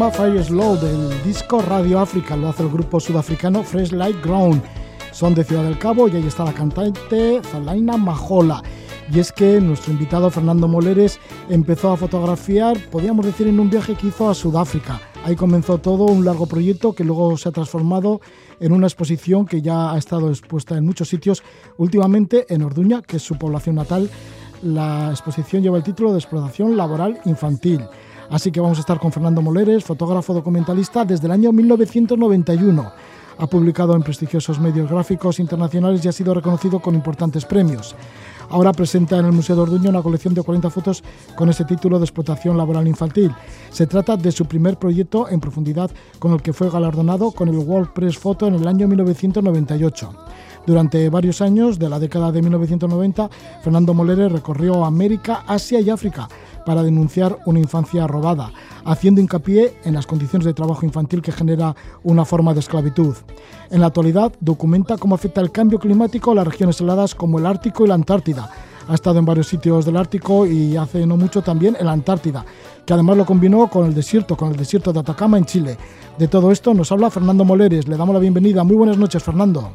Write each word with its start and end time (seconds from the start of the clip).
tema 0.00 0.12
Fire 0.12 0.42
Slow 0.42 0.78
del 0.78 1.22
disco 1.24 1.60
Radio 1.60 1.98
África, 1.98 2.34
lo 2.34 2.48
hace 2.48 2.62
el 2.62 2.70
grupo 2.70 2.98
sudafricano 3.00 3.62
Fresh 3.62 3.92
Light 3.92 4.16
Ground. 4.24 4.62
Son 5.12 5.34
de 5.34 5.44
Ciudad 5.44 5.62
del 5.62 5.78
Cabo 5.78 6.08
y 6.08 6.16
ahí 6.16 6.26
está 6.26 6.42
la 6.42 6.54
cantante 6.54 7.42
Zalaina 7.42 7.98
Majola. 7.98 8.62
Y 9.12 9.18
es 9.18 9.30
que 9.30 9.60
nuestro 9.60 9.92
invitado 9.92 10.30
Fernando 10.30 10.68
Moleres 10.68 11.20
empezó 11.50 11.90
a 11.90 11.98
fotografiar, 11.98 12.78
podríamos 12.90 13.26
decir, 13.26 13.46
en 13.46 13.60
un 13.60 13.68
viaje 13.68 13.94
que 13.94 14.06
hizo 14.06 14.30
a 14.30 14.34
Sudáfrica. 14.34 14.98
Ahí 15.22 15.36
comenzó 15.36 15.76
todo 15.76 16.04
un 16.04 16.24
largo 16.24 16.46
proyecto 16.46 16.94
que 16.94 17.04
luego 17.04 17.36
se 17.36 17.50
ha 17.50 17.52
transformado 17.52 18.22
en 18.58 18.72
una 18.72 18.86
exposición 18.86 19.44
que 19.44 19.60
ya 19.60 19.92
ha 19.92 19.98
estado 19.98 20.30
expuesta 20.30 20.78
en 20.78 20.86
muchos 20.86 21.10
sitios, 21.10 21.42
últimamente 21.76 22.46
en 22.48 22.62
Orduña, 22.62 23.02
que 23.02 23.18
es 23.18 23.22
su 23.22 23.36
población 23.36 23.74
natal. 23.74 24.08
La 24.62 25.10
exposición 25.10 25.62
lleva 25.62 25.76
el 25.76 25.82
título 25.82 26.12
de 26.12 26.20
Explotación 26.20 26.74
Laboral 26.74 27.20
Infantil. 27.26 27.82
Así 28.30 28.52
que 28.52 28.60
vamos 28.60 28.78
a 28.78 28.82
estar 28.82 29.00
con 29.00 29.10
Fernando 29.10 29.42
Moleres, 29.42 29.82
fotógrafo 29.82 30.32
documentalista 30.32 31.04
desde 31.04 31.26
el 31.26 31.32
año 31.32 31.52
1991. 31.52 32.92
Ha 33.38 33.46
publicado 33.46 33.96
en 33.96 34.02
prestigiosos 34.02 34.60
medios 34.60 34.88
gráficos 34.88 35.40
internacionales 35.40 36.04
y 36.04 36.08
ha 36.08 36.12
sido 36.12 36.32
reconocido 36.32 36.78
con 36.78 36.94
importantes 36.94 37.44
premios. 37.44 37.96
Ahora 38.50 38.72
presenta 38.72 39.18
en 39.18 39.26
el 39.26 39.32
Museo 39.32 39.56
de 39.56 39.62
Orduña 39.62 39.90
una 39.90 40.02
colección 40.02 40.34
de 40.34 40.42
40 40.42 40.70
fotos 40.70 41.02
con 41.34 41.48
ese 41.48 41.64
título 41.64 41.98
de 41.98 42.04
explotación 42.04 42.56
laboral 42.56 42.86
infantil. 42.86 43.32
Se 43.70 43.86
trata 43.86 44.16
de 44.16 44.30
su 44.30 44.44
primer 44.44 44.76
proyecto 44.76 45.28
en 45.28 45.40
profundidad 45.40 45.90
con 46.18 46.32
el 46.32 46.42
que 46.42 46.52
fue 46.52 46.70
galardonado 46.70 47.32
con 47.32 47.48
el 47.48 47.58
World 47.58 47.92
Press 47.92 48.16
Photo 48.18 48.46
en 48.46 48.54
el 48.54 48.68
año 48.68 48.86
1998. 48.86 50.12
Durante 50.66 51.08
varios 51.08 51.40
años 51.40 51.78
de 51.78 51.88
la 51.88 51.98
década 51.98 52.30
de 52.30 52.42
1990, 52.42 53.30
Fernando 53.62 53.94
Moleres 53.94 54.30
recorrió 54.30 54.84
América, 54.84 55.42
Asia 55.46 55.80
y 55.80 55.90
África 55.90 56.28
para 56.64 56.82
denunciar 56.82 57.38
una 57.46 57.58
infancia 57.58 58.06
robada, 58.06 58.52
haciendo 58.84 59.20
hincapié 59.20 59.74
en 59.84 59.94
las 59.94 60.06
condiciones 60.06 60.46
de 60.46 60.54
trabajo 60.54 60.84
infantil 60.84 61.22
que 61.22 61.32
genera 61.32 61.74
una 62.02 62.24
forma 62.24 62.54
de 62.54 62.60
esclavitud. 62.60 63.16
En 63.70 63.80
la 63.80 63.86
actualidad 63.86 64.32
documenta 64.40 64.98
cómo 64.98 65.14
afecta 65.14 65.40
el 65.40 65.52
cambio 65.52 65.78
climático 65.78 66.32
a 66.32 66.34
las 66.34 66.46
regiones 66.46 66.80
heladas 66.80 67.14
como 67.14 67.38
el 67.38 67.46
Ártico 67.46 67.84
y 67.84 67.88
la 67.88 67.94
Antártida. 67.94 68.50
Ha 68.88 68.94
estado 68.94 69.18
en 69.18 69.24
varios 69.24 69.46
sitios 69.46 69.84
del 69.84 69.96
Ártico 69.96 70.46
y 70.46 70.76
hace 70.76 71.06
no 71.06 71.16
mucho 71.16 71.42
también 71.42 71.76
en 71.78 71.86
la 71.86 71.92
Antártida, 71.92 72.44
que 72.84 72.92
además 72.92 73.16
lo 73.16 73.24
combinó 73.24 73.68
con 73.68 73.86
el 73.86 73.94
desierto, 73.94 74.36
con 74.36 74.50
el 74.50 74.56
desierto 74.56 74.92
de 74.92 75.00
Atacama 75.00 75.38
en 75.38 75.44
Chile. 75.44 75.76
De 76.18 76.28
todo 76.28 76.50
esto 76.50 76.74
nos 76.74 76.90
habla 76.90 77.10
Fernando 77.10 77.44
Moleres. 77.44 77.86
Le 77.86 77.96
damos 77.96 78.14
la 78.14 78.20
bienvenida. 78.20 78.64
Muy 78.64 78.76
buenas 78.76 78.98
noches, 78.98 79.22
Fernando. 79.22 79.72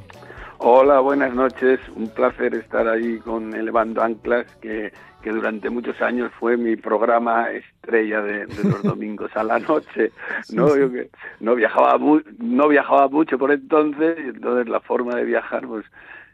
Hola, 0.57 1.00
buenas 1.00 1.34
noches. 1.34 1.79
Un 1.96 2.07
placer 2.07 2.56
estar 2.56 2.88
ahí 2.88 3.19
con 3.19 3.53
Elevando 3.53 4.02
Anclas, 4.02 4.47
que 4.62 4.91
que 5.25 5.31
durante 5.31 5.72
muchos 5.72 6.00
años 6.03 6.31
fue 6.40 6.56
mi 6.56 6.75
programa 6.75 7.50
estrella 7.50 8.22
de, 8.22 8.46
los 8.63 8.84
domingos 8.84 9.31
a 9.36 9.44
la 9.44 9.58
noche. 9.58 10.12
No, 10.53 10.78
Yo 10.78 10.91
que 10.91 11.09
no 11.40 11.56
viajaba 11.56 11.97
no 12.38 12.68
viajaba 12.68 13.08
mucho 13.08 13.40
por 13.40 13.52
entonces 13.52 14.19
y 14.24 14.30
entonces 14.30 14.69
la 14.69 14.81
forma 14.81 15.16
de 15.16 15.25
viajar 15.25 15.66
pues 15.66 15.84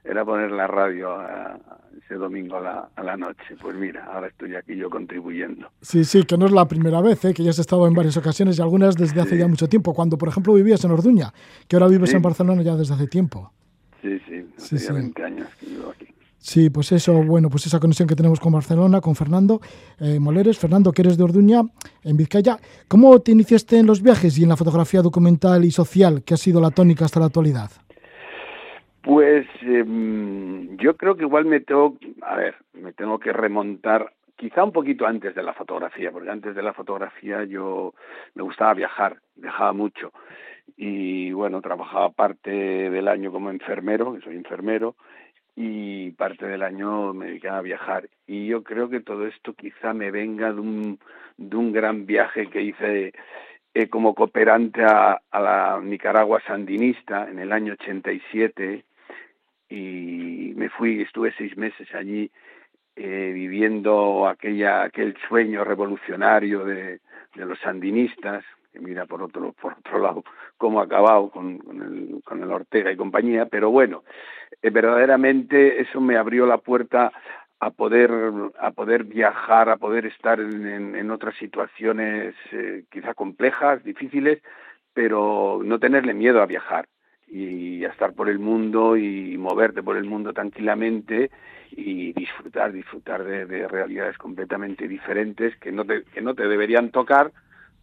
era 0.03 0.25
poner 0.25 0.51
la 0.51 0.67
radio 0.67 1.15
ese 2.03 2.15
domingo 2.15 2.57
a 2.57 2.59
la, 2.59 2.89
a 2.93 3.03
la, 3.03 3.15
noche. 3.15 3.55
Pues 3.61 3.77
mira, 3.77 4.03
ahora 4.11 4.27
estoy 4.27 4.55
aquí 4.55 4.75
yo 4.75 4.89
contribuyendo. 4.89 5.69
Sí, 5.81 6.03
sí, 6.03 6.23
que 6.23 6.37
no 6.37 6.47
es 6.47 6.51
la 6.51 6.67
primera 6.67 6.99
vez, 6.99 7.23
¿eh? 7.23 7.33
que 7.33 7.45
ya 7.45 7.51
has 7.51 7.59
estado 7.59 7.87
en 7.87 7.93
varias 7.93 8.17
ocasiones 8.17 8.59
y 8.59 8.61
algunas 8.61 8.97
desde 8.97 9.21
hace 9.21 9.37
ya 9.37 9.47
mucho 9.47 9.69
tiempo. 9.69 9.93
Cuando, 9.93 10.17
por 10.17 10.27
ejemplo, 10.27 10.53
vivías 10.53 10.83
en 10.83 10.91
Orduña, 10.91 11.31
que 11.69 11.77
ahora 11.77 11.87
vives 11.87 12.13
en 12.13 12.21
Barcelona 12.21 12.61
ya 12.61 12.75
desde 12.75 12.93
hace 12.93 13.07
tiempo. 13.07 13.53
Sí, 14.01 14.19
sí, 14.27 14.75
hace 14.75 14.91
20 14.91 15.23
años. 15.23 15.47
Sí, 16.43 16.71
pues 16.71 16.91
eso, 16.91 17.23
bueno, 17.23 17.49
pues 17.49 17.67
esa 17.67 17.79
conexión 17.79 18.09
que 18.09 18.15
tenemos 18.15 18.39
con 18.39 18.51
Barcelona, 18.51 18.99
con 18.99 19.15
Fernando 19.15 19.61
eh, 19.99 20.19
Moleres. 20.19 20.57
Fernando, 20.57 20.91
que 20.91 21.03
eres 21.03 21.15
de 21.15 21.23
Orduña, 21.23 21.61
en 22.03 22.17
Vizcaya. 22.17 22.57
¿Cómo 22.87 23.21
te 23.21 23.31
iniciaste 23.31 23.77
en 23.77 23.85
los 23.85 24.01
viajes 24.01 24.39
y 24.39 24.43
en 24.43 24.49
la 24.49 24.57
fotografía 24.57 25.03
documental 25.03 25.63
y 25.63 25.69
social, 25.69 26.23
que 26.25 26.33
ha 26.33 26.37
sido 26.37 26.59
la 26.59 26.71
tónica 26.71 27.05
hasta 27.05 27.19
la 27.19 27.27
actualidad? 27.27 27.69
Pues 29.03 29.45
em, 29.61 30.75
yo 30.77 30.97
creo 30.97 31.15
que 31.15 31.25
igual 31.25 31.45
me 31.45 31.59
tengo, 31.59 31.97
a 32.23 32.35
ver, 32.35 32.55
me 32.73 32.91
tengo 32.91 33.19
que 33.19 33.31
remontar 33.31 34.11
quizá 34.35 34.63
un 34.63 34.71
poquito 34.71 35.05
antes 35.05 35.35
de 35.35 35.43
la 35.43 35.53
fotografía, 35.53 36.11
porque 36.11 36.31
antes 36.31 36.55
de 36.55 36.63
la 36.63 36.73
fotografía 36.73 37.43
yo 37.43 37.93
me 38.33 38.41
gustaba 38.41 38.73
viajar, 38.73 39.17
viajaba 39.35 39.73
mucho 39.73 40.11
y 40.75 41.31
bueno, 41.31 41.61
trabajaba 41.61 42.09
parte 42.09 42.49
del 42.49 43.07
año 43.07 43.31
como 43.31 43.51
enfermero, 43.51 44.13
que 44.13 44.21
soy 44.21 44.35
enfermero, 44.35 44.95
y 45.55 46.11
parte 46.11 46.47
del 46.47 46.63
año 46.63 47.13
me 47.13 47.27
dedicaba 47.27 47.57
a 47.57 47.61
viajar. 47.61 48.09
Y 48.27 48.47
yo 48.47 48.63
creo 48.63 48.89
que 48.89 49.01
todo 49.01 49.27
esto 49.27 49.53
quizá 49.53 49.93
me 49.93 50.11
venga 50.11 50.51
de 50.53 50.59
un, 50.59 50.99
de 51.37 51.55
un 51.55 51.71
gran 51.71 52.05
viaje 52.05 52.47
que 52.47 52.61
hice 52.61 53.13
eh, 53.73 53.87
como 53.87 54.15
cooperante 54.15 54.83
a, 54.83 55.21
la 55.33 55.79
Nicaragua 55.83 56.41
sandinista 56.45 57.29
en 57.29 57.39
el 57.39 57.51
año 57.51 57.73
87 57.73 58.83
y 59.69 60.53
me 60.55 60.69
fui, 60.69 61.01
estuve 61.01 61.33
seis 61.37 61.55
meses 61.55 61.87
allí 61.95 62.29
eh, 62.95 63.31
viviendo 63.33 64.27
aquella, 64.27 64.83
aquel 64.83 65.15
sueño 65.27 65.63
revolucionario 65.63 66.65
de, 66.65 66.99
de 67.35 67.45
los 67.45 67.59
sandinistas, 67.59 68.43
que 68.71 68.79
mira 68.79 69.05
por 69.05 69.21
otro, 69.21 69.53
por 69.61 69.73
otro 69.73 69.99
lado 69.99 70.23
cómo 70.57 70.79
ha 70.79 70.85
acabado 70.85 71.29
con, 71.29 71.57
con, 71.59 71.81
el, 71.81 72.21
con 72.23 72.41
el 72.41 72.51
Ortega 72.51 72.91
y 72.91 72.97
compañía, 72.97 73.45
pero 73.45 73.71
bueno, 73.71 74.03
eh, 74.61 74.69
verdaderamente 74.69 75.81
eso 75.81 75.99
me 76.01 76.17
abrió 76.17 76.45
la 76.45 76.57
puerta 76.57 77.11
a 77.59 77.69
poder 77.69 78.11
a 78.59 78.71
poder 78.71 79.03
viajar, 79.03 79.69
a 79.69 79.77
poder 79.77 80.07
estar 80.07 80.39
en, 80.39 80.95
en, 80.95 81.11
otras 81.11 81.35
situaciones 81.37 82.33
eh, 82.51 82.85
quizá 82.89 83.13
complejas, 83.13 83.83
difíciles, 83.83 84.41
pero 84.93 85.61
no 85.63 85.77
tenerle 85.77 86.13
miedo 86.13 86.41
a 86.41 86.47
viajar. 86.47 86.87
y 87.27 87.85
a 87.85 87.89
estar 87.89 88.13
por 88.13 88.27
el 88.29 88.39
mundo 88.39 88.97
y 88.97 89.37
moverte 89.37 89.81
por 89.81 89.95
el 89.95 90.03
mundo 90.03 90.33
tranquilamente 90.33 91.31
y 91.71 92.13
disfrutar, 92.13 92.71
disfrutar 92.71 93.23
de, 93.23 93.67
realidades 93.67 94.17
completamente 94.17 94.87
diferentes 94.87 95.55
que 95.57 95.71
no 95.71 95.85
te, 95.85 96.03
que 96.03 96.21
no 96.21 96.35
te 96.35 96.47
deberían 96.47 96.91
tocar, 96.91 97.31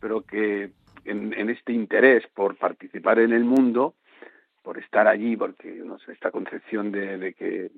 pero 0.00 0.23
que 0.23 0.71
en, 1.05 1.50
este 1.50 1.73
interés 1.73 2.27
por 2.35 2.56
participar 2.56 3.19
en 3.19 3.33
el 3.33 3.45
mundo, 3.45 3.95
por 4.62 4.79
estar 4.79 5.09
allí, 5.09 5.37
porque 5.37 5.83
esta 6.12 6.31
concepción 6.31 6.93
de, 6.93 7.35
que 7.35 7.71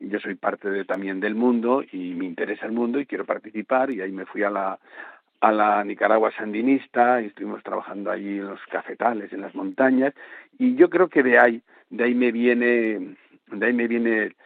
yo 0.00 0.18
soy 0.20 0.34
parte 0.34 0.70
de, 0.70 0.84
también 0.84 1.20
del 1.20 1.34
mundo 1.34 1.82
y 1.90 2.14
me 2.14 2.26
interesa 2.26 2.66
el 2.66 2.72
mundo 2.72 3.00
y 3.00 3.06
quiero 3.06 3.24
participar 3.24 3.90
y 3.90 4.00
ahí 4.00 4.12
me 4.12 4.26
fui 4.26 4.42
a 4.42 4.50
la 4.50 4.78
a 5.40 5.50
la 5.50 5.82
Nicaragua 5.82 6.30
sandinista 6.36 7.20
y 7.20 7.26
estuvimos 7.26 7.64
trabajando 7.64 8.12
allí 8.12 8.38
en 8.38 8.46
los 8.46 8.60
cafetales, 8.66 9.32
en 9.32 9.40
las 9.40 9.52
montañas 9.56 10.14
y 10.56 10.76
yo 10.76 10.88
creo 10.88 11.08
que 11.08 11.24
de 11.24 11.36
ahí 11.36 11.62
de 11.90 12.04
ahí 12.04 12.14
me 12.14 12.30
viene 12.30 13.16
de 13.48 13.66
ahí 13.66 13.72
me 13.72 13.88
viene 13.88 14.36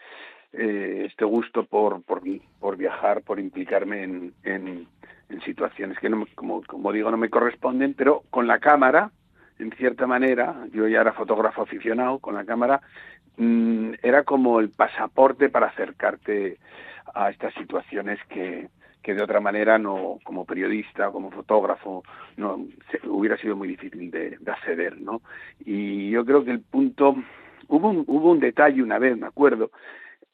eh, 0.52 1.04
este 1.06 1.26
gusto 1.26 1.66
por, 1.66 2.02
por, 2.02 2.22
por 2.58 2.76
viajar, 2.78 3.22
por 3.22 3.38
implicarme 3.38 4.04
en, 4.04 4.88
en 5.28 5.40
situaciones 5.42 5.98
que, 5.98 6.08
no, 6.08 6.26
como, 6.34 6.62
como 6.64 6.92
digo, 6.92 7.10
no 7.10 7.16
me 7.16 7.30
corresponden, 7.30 7.94
pero 7.94 8.22
con 8.30 8.46
la 8.46 8.58
cámara, 8.58 9.10
en 9.58 9.72
cierta 9.72 10.06
manera, 10.06 10.66
yo 10.72 10.86
ya 10.86 11.00
era 11.00 11.12
fotógrafo 11.12 11.62
aficionado, 11.62 12.18
con 12.18 12.34
la 12.34 12.44
cámara 12.44 12.80
mmm, 13.36 13.92
era 14.02 14.24
como 14.24 14.60
el 14.60 14.70
pasaporte 14.70 15.48
para 15.48 15.68
acercarte 15.68 16.58
a 17.14 17.30
estas 17.30 17.54
situaciones 17.54 18.18
que, 18.28 18.68
que 19.02 19.14
de 19.14 19.22
otra 19.22 19.40
manera 19.40 19.78
no 19.78 20.18
como 20.24 20.44
periodista 20.44 21.10
como 21.10 21.30
fotógrafo 21.30 22.02
no 22.36 22.66
hubiera 23.04 23.36
sido 23.36 23.56
muy 23.56 23.68
difícil 23.68 24.10
de, 24.10 24.36
de, 24.38 24.50
acceder 24.50 25.00
no 25.00 25.22
y 25.60 26.10
yo 26.10 26.24
creo 26.24 26.44
que 26.44 26.50
el 26.50 26.60
punto 26.60 27.14
hubo 27.68 27.88
un, 27.88 28.04
hubo 28.06 28.32
un 28.32 28.40
detalle 28.40 28.82
una 28.82 28.98
vez 28.98 29.16
me 29.16 29.26
acuerdo 29.26 29.70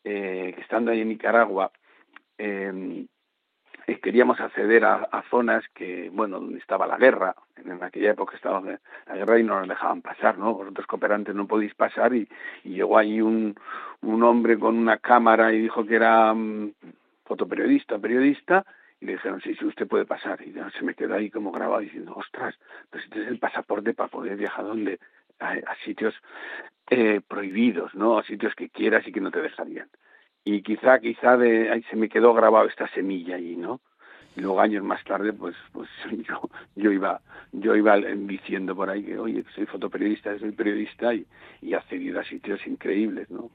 eh, 0.05 0.55
estando 0.59 0.91
ahí 0.91 1.03
en 1.03 1.11
Nicaragua 1.11 1.71
eh, 2.39 3.07
eh, 3.87 3.99
queríamos 3.99 4.41
acceder 4.41 4.85
a, 4.85 5.25
zonas 5.31 5.65
que, 5.75 6.11
bueno, 6.13 6.39
donde 6.41 6.59
estaba 6.59 6.87
la 6.87 6.97
guerra, 6.97 7.35
en 7.57 7.83
aquella 7.83 8.13
época 8.13 8.37
estaba 8.37 8.61
la 8.61 9.15
guerra 9.15 9.39
y 9.39 9.43
no 9.43 9.59
nos 9.59 9.69
dejaban 9.69 10.03
pasar, 10.03 10.39
¿no? 10.39 10.55
Vosotros 10.55 10.87
cooperantes 10.87 11.35
no 11.35 11.47
podéis 11.47 11.75
pasar 11.75 12.15
y, 12.15 12.29
llegó 12.65 12.99
ahí 12.99 13.21
un, 13.21 13.55
un 14.03 14.23
hombre 14.23 14.59
con 14.59 14.77
una 14.77 14.99
cámara 14.99 15.53
y 15.53 15.61
dijo 15.61 15.85
que 15.85 15.97
era 15.97 16.33
um, 16.33 16.73
fotoperiodista, 17.25 17.99
periodista, 17.99 18.65
y 19.01 19.07
le 19.07 19.13
dijeron, 19.13 19.41
sí, 19.41 19.55
sí, 19.55 19.65
usted 19.65 19.89
puede 19.89 20.05
pasar. 20.05 20.41
Y 20.43 20.53
se 20.53 20.85
me 20.85 20.95
quedó 20.95 21.15
ahí 21.15 21.31
como 21.31 21.51
grabado 21.51 21.81
diciendo, 21.81 22.15
ostras, 22.15 22.57
pues 22.91 23.05
este 23.05 23.23
es 23.23 23.29
el 23.29 23.39
pasaporte 23.39 23.95
para 23.95 24.09
poder 24.09 24.37
viajar 24.37 24.65
donde 24.65 25.01
a, 25.41 25.51
a 25.51 25.77
sitios 25.85 26.15
eh, 26.91 27.21
prohibidos, 27.27 27.95
¿no? 27.95 28.19
A 28.19 28.23
sitios 28.25 28.55
que 28.55 28.69
quieras 28.69 29.07
y 29.07 29.13
que 29.13 29.21
no 29.21 29.31
te 29.31 29.43
dejarían 29.43 29.89
y 30.45 30.63
quizá 30.63 30.99
quizá 30.99 31.37
de 31.37 31.71
ahí 31.71 31.83
se 31.91 31.97
me 31.97 32.09
quedó 32.09 32.35
grabado 32.35 32.67
esta 32.67 32.89
semilla 32.89 33.37
allí 33.37 33.57
no 33.57 33.81
y 34.37 34.41
luego 34.41 34.61
años 34.61 34.85
más 34.85 35.03
tarde 35.05 35.33
pues 35.33 35.55
pues 35.73 35.89
yo 36.29 36.49
yo 36.77 36.91
iba 36.91 37.21
yo 37.53 37.77
iba 37.77 37.97
diciendo 37.97 38.75
por 38.75 38.91
ahí 38.91 39.03
que 39.05 39.19
oye 39.19 39.45
soy 39.55 39.67
fotoperiodista 39.67 40.39
soy 40.39 40.53
periodista 40.53 41.15
y, 41.15 41.27
y 41.61 41.75
accedido 41.75 42.21
a 42.21 42.25
sitios 42.25 42.67
increíbles 42.67 43.31
no 43.31 43.51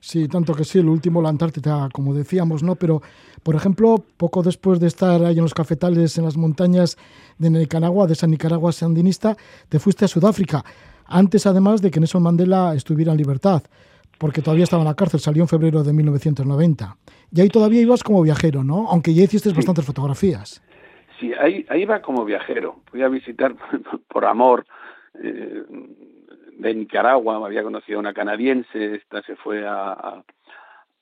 Sí, 0.00 0.26
tanto 0.26 0.54
que 0.54 0.64
sí, 0.64 0.78
el 0.78 0.88
último 0.88 1.22
la 1.22 1.28
Antártida, 1.28 1.88
como 1.92 2.12
decíamos, 2.12 2.62
¿no? 2.62 2.74
Pero, 2.74 3.02
por 3.42 3.54
ejemplo, 3.54 4.04
poco 4.16 4.42
después 4.42 4.80
de 4.80 4.88
estar 4.88 5.24
ahí 5.24 5.36
en 5.36 5.42
los 5.42 5.54
cafetales, 5.54 6.18
en 6.18 6.24
las 6.24 6.36
montañas 6.36 6.96
de 7.38 7.50
Nicaragua, 7.50 8.06
de 8.06 8.14
esa 8.14 8.26
Nicaragua 8.26 8.72
sandinista, 8.72 9.36
te 9.68 9.78
fuiste 9.78 10.04
a 10.04 10.08
Sudáfrica, 10.08 10.64
antes 11.06 11.46
además 11.46 11.82
de 11.82 11.90
que 11.90 12.00
Nelson 12.00 12.22
Mandela 12.22 12.74
estuviera 12.74 13.12
en 13.12 13.18
libertad 13.18 13.62
porque 14.18 14.42
todavía 14.42 14.64
estaba 14.64 14.82
en 14.82 14.88
la 14.88 14.94
cárcel, 14.94 15.20
salió 15.20 15.42
en 15.42 15.48
febrero 15.48 15.82
de 15.82 15.92
1990. 15.92 16.96
Y 17.32 17.40
ahí 17.40 17.48
todavía 17.48 17.80
ibas 17.80 18.02
como 18.02 18.22
viajero, 18.22 18.62
¿no? 18.62 18.88
Aunque 18.88 19.14
ya 19.14 19.24
hiciste 19.24 19.50
sí. 19.50 19.56
bastantes 19.56 19.84
fotografías. 19.84 20.62
Sí, 21.18 21.32
ahí, 21.40 21.64
ahí 21.68 21.82
iba 21.82 22.00
como 22.02 22.24
viajero. 22.24 22.76
Fui 22.90 23.02
a 23.02 23.08
visitar 23.08 23.54
por 24.08 24.24
amor 24.24 24.66
eh, 25.22 25.62
de 26.58 26.74
Nicaragua, 26.74 27.40
me 27.40 27.46
había 27.46 27.62
conocido 27.62 27.98
a 27.98 28.00
una 28.00 28.14
canadiense, 28.14 28.94
esta 28.94 29.22
se 29.22 29.36
fue 29.36 29.66
a, 29.66 29.92
a, 29.92 30.24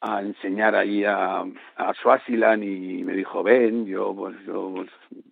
a 0.00 0.22
enseñar 0.22 0.74
ahí 0.74 1.04
a, 1.04 1.40
a 1.40 1.94
Swaziland 2.00 2.64
y 2.64 3.04
me 3.04 3.12
dijo, 3.12 3.42
ven, 3.42 3.86
yo, 3.86 4.14
pues, 4.14 4.36
yo 4.46 4.72
pues, 4.74 4.90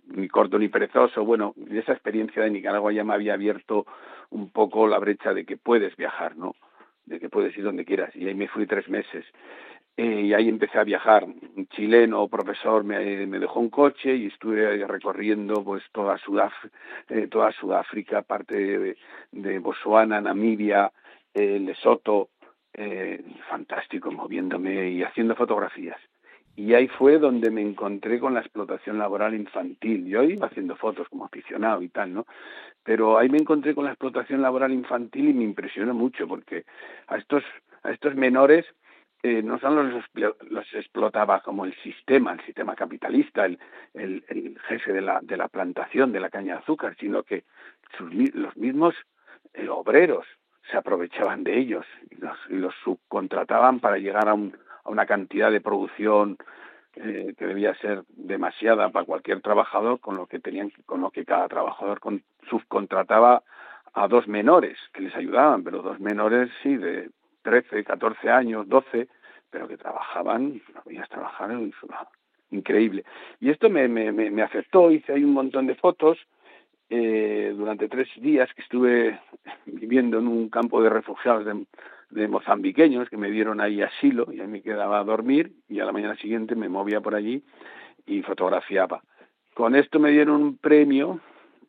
ni 0.09 0.29
corto 0.29 0.59
ni 0.59 0.69
perezoso. 0.69 1.25
Bueno, 1.25 1.55
esa 1.71 1.93
experiencia 1.93 2.43
de 2.43 2.51
Nicaragua 2.51 2.93
ya 2.93 3.05
me 3.05 3.15
había 3.15 3.35
abierto 3.35 3.87
un 4.31 4.51
poco 4.51 4.87
la 4.87 4.99
brecha 4.99 5.33
de 5.33 5.47
que 5.47 5.57
puedes 5.57 5.97
viajar, 5.97 6.37
¿no? 6.37 6.55
De 7.09 7.19
que 7.19 7.29
puedes 7.29 7.57
ir 7.57 7.65
donde 7.65 7.85
quieras. 7.85 8.15
Y 8.15 8.29
ahí 8.29 8.35
me 8.35 8.49
fui 8.49 8.67
tres 8.67 8.89
meses. 8.89 9.25
Eh, 9.97 10.23
y 10.27 10.35
ahí 10.35 10.49
empecé 10.49 10.79
a 10.79 10.85
viajar. 10.85 11.25
Un 11.25 11.67
chileno 11.69 12.29
profesor 12.29 12.85
me, 12.85 13.27
me 13.27 13.39
dejó 13.39 13.59
un 13.61 13.71
coche 13.71 14.15
y 14.15 14.27
estuve 14.27 14.87
recorriendo 14.87 15.65
pues 15.65 15.83
toda, 15.93 16.17
Sudaf 16.19 16.53
eh, 17.09 17.27
toda 17.29 17.51
Sudáfrica, 17.53 18.23
parte 18.23 18.55
de, 18.55 18.97
de 19.33 19.59
Botswana, 19.59 20.21
Namibia, 20.21 20.93
eh, 21.35 21.59
Lesoto, 21.59 22.31
eh, 22.73 23.25
fantástico, 23.49 24.13
moviéndome 24.13 24.91
y 24.91 25.03
haciendo 25.03 25.35
fotografías. 25.35 25.99
Y 26.59 26.75
ahí 26.75 26.89
fue 26.89 27.19
donde 27.19 27.53
me 27.53 27.61
encontré 27.63 28.19
con 28.19 28.35
la 28.35 28.41
explotación 28.41 28.99
laboral 28.99 29.33
infantil. 29.33 30.07
Yo 30.07 30.25
iba 30.25 30.49
haciendo 30.49 30.75
fotos 30.75 31.09
como 31.09 31.25
aficionado 31.25 31.83
y 31.83 31.89
tal, 31.89 32.13
¿no? 32.13 32.27
Pero 32.83 33.17
ahí 33.17 33.29
me 33.29 33.39
encontré 33.39 33.77
con 33.77 33.85
la 33.85 33.93
explotación 33.93 34.43
laboral 34.43 34.73
infantil 34.73 35.29
y 35.29 35.35
me 35.35 35.45
impresionó 35.45 35.95
mucho 35.95 36.27
porque 36.27 36.65
a 37.07 37.17
estos, 37.17 37.45
a 37.85 37.93
estos 37.93 38.17
menores 38.17 38.67
eh, 39.23 39.41
no 39.41 39.61
solo 39.61 39.85
los, 39.85 40.05
los 40.51 40.75
explotaba 40.75 41.43
como 41.43 41.65
el 41.65 41.77
sistema, 41.77 42.33
el 42.33 42.45
sistema 42.45 42.75
capitalista, 42.75 43.47
el, 43.47 43.57
el, 43.95 44.25
el 44.27 44.59
jefe 44.67 44.93
de 44.93 45.01
la, 45.01 45.21
de 45.23 45.37
la 45.37 45.47
plantación 45.47 46.11
de 46.11 46.19
la 46.19 46.29
caña 46.29 46.55
de 46.55 46.63
azúcar, 46.63 46.97
sino 46.99 47.23
que 47.23 47.45
sus, 47.97 48.13
los 48.35 48.57
mismos 48.57 48.97
eh, 49.55 49.69
obreros 49.69 50.27
se 50.69 50.77
aprovechaban 50.77 51.45
de 51.45 51.57
ellos 51.57 51.87
y 52.11 52.17
los, 52.17 52.37
y 52.51 52.55
los 52.55 52.75
subcontrataban 52.83 53.79
para 53.79 53.99
llegar 53.99 54.29
a 54.29 54.35
un 54.35 54.57
una 54.89 55.07
cantidad 55.07 55.51
de 55.51 55.61
producción 55.61 56.37
eh, 56.97 57.35
que 57.39 57.47
debía 57.47 57.75
ser 57.77 58.03
demasiada 58.09 58.89
para 58.91 59.07
cualquier 59.07 59.41
trabajador, 59.41 60.01
con 60.01 60.17
lo 60.17 60.27
que 60.27 60.41
tenían, 60.41 60.73
con 60.87 61.01
lo 61.01 61.11
que 61.11 61.25
cada 61.25 61.47
trabajador 61.49 62.01
con, 62.01 62.23
subcontrataba 62.49 63.43
a 63.95 64.09
dos 64.09 64.27
menores 64.27 64.79
que 64.93 65.03
les 65.03 65.15
ayudaban, 65.15 65.63
pero 65.63 65.83
dos 65.83 66.01
menores 66.01 66.51
sí 66.63 66.77
de 66.77 67.11
13, 67.43 67.85
14 67.85 68.31
años, 68.31 68.69
12, 68.69 69.09
pero 69.51 69.69
que 69.69 69.77
trabajaban, 69.77 70.61
no 70.75 70.83
veías 70.85 71.09
trabajar 71.09 71.51
en 71.51 71.73
increíble. 72.51 73.05
Y 73.41 73.51
esto 73.51 73.71
me, 73.71 73.89
me, 73.89 74.11
me 74.13 74.49
hice 74.91 75.13
ahí 75.13 75.25
un 75.25 75.35
montón 75.35 75.67
de 75.67 75.75
fotos 75.75 76.19
eh, 76.91 77.53
durante 77.57 77.89
tres 77.89 78.09
días 78.17 78.49
que 78.55 78.63
estuve 78.63 79.21
viviendo 79.67 80.19
en 80.19 80.27
un 80.27 80.49
campo 80.49 80.83
de 80.83 80.89
refugiados 80.89 81.45
de, 81.45 81.67
de 82.11 82.29
mozambiqueños 82.29 83.09
que 83.09 83.17
me 83.17 83.31
dieron 83.31 83.61
ahí 83.61 83.83
asilo 83.83 84.27
y 84.33 84.41
ahí 84.41 84.47
me 84.47 84.63
quedaba 84.63 84.99
a 84.99 85.05
dormir 85.05 85.53
y 85.69 85.81
a 85.81 85.85
la 85.85 85.93
mañana 85.93 86.17
siguiente 86.17 86.55
me 86.55 86.69
movía 86.69 87.01
por 87.01 87.15
allí 87.15 87.43
y 88.07 88.23
fotografiaba. 88.23 89.03
Con 89.55 89.75
esto 89.75 89.99
me 89.99 90.11
dieron 90.11 90.43
un 90.43 90.57
premio 90.57 91.21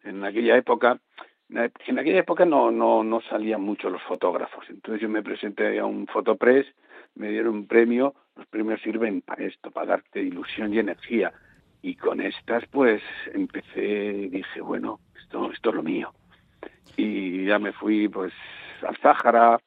en 0.03 0.23
aquella 0.23 0.55
época. 0.55 0.99
En 1.49 1.97
aquella 1.97 2.19
época 2.19 2.45
no, 2.45 2.71
no, 2.71 3.03
no 3.03 3.21
salían 3.21 3.61
mucho 3.61 3.89
los 3.89 4.03
fotógrafos, 4.03 4.63
entonces 4.69 5.01
yo 5.01 5.09
me 5.09 5.23
presenté 5.23 5.79
a 5.79 5.85
un 5.85 6.05
fotopress, 6.05 6.67
me 7.15 7.29
dieron 7.31 7.55
un 7.55 7.67
premio, 7.67 8.13
los 8.35 8.45
premios 8.47 8.79
sirven 8.81 9.21
para 9.21 9.45
esto, 9.45 9.71
para 9.71 9.87
darte 9.87 10.21
ilusión 10.21 10.73
y 10.73 10.79
energía. 10.79 11.33
Y 11.81 11.95
con 11.95 12.21
estas 12.21 12.65
pues 12.67 13.01
empecé, 13.33 14.29
dije, 14.29 14.61
bueno, 14.61 14.99
esto, 15.19 15.51
esto 15.51 15.69
es 15.71 15.75
lo 15.75 15.81
mío. 15.81 16.13
Y 16.97 17.45
ya 17.45 17.57
me 17.57 17.73
fui 17.73 18.07
pues 18.07 18.33
al 18.87 18.95
Sáhara, 18.97 19.59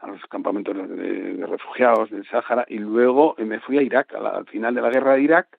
a 0.00 0.06
los 0.06 0.20
campamentos 0.26 0.76
de, 0.76 1.44
refugiados 1.46 2.10
del 2.10 2.26
Sáhara 2.28 2.64
y 2.68 2.78
luego 2.78 3.34
me 3.38 3.60
fui 3.60 3.78
a 3.78 3.82
Irak, 3.82 4.14
a 4.14 4.20
la, 4.20 4.30
al 4.30 4.46
final 4.46 4.74
de 4.74 4.82
la 4.82 4.90
guerra 4.90 5.14
de 5.14 5.22
Irak, 5.22 5.58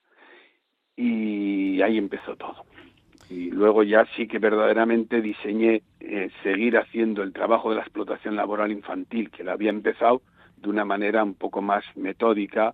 y 0.95 1.81
ahí 1.81 1.97
empezó 1.97 2.35
todo. 2.35 2.65
Y 3.29 3.51
luego 3.51 3.83
ya 3.83 4.05
sí 4.15 4.27
que 4.27 4.39
verdaderamente 4.39 5.21
diseñé 5.21 5.83
eh, 5.99 6.29
seguir 6.41 6.77
haciendo 6.77 7.21
el 7.21 7.31
trabajo 7.31 7.69
de 7.69 7.75
la 7.75 7.83
explotación 7.83 8.35
laboral 8.35 8.71
infantil, 8.71 9.29
que 9.29 9.43
la 9.43 9.53
había 9.53 9.69
empezado 9.69 10.21
de 10.57 10.69
una 10.69 10.83
manera 10.83 11.23
un 11.23 11.35
poco 11.35 11.61
más 11.61 11.83
metódica 11.95 12.73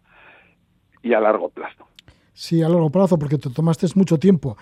y 1.03 1.13
a 1.13 1.19
largo 1.19 1.49
plazo. 1.49 1.85
Sí, 2.33 2.63
a 2.63 2.69
largo 2.69 2.89
plazo, 2.89 3.19
porque 3.19 3.37
te 3.37 3.49
tomaste 3.49 3.87
mucho 3.95 4.17
tiempo. 4.17 4.57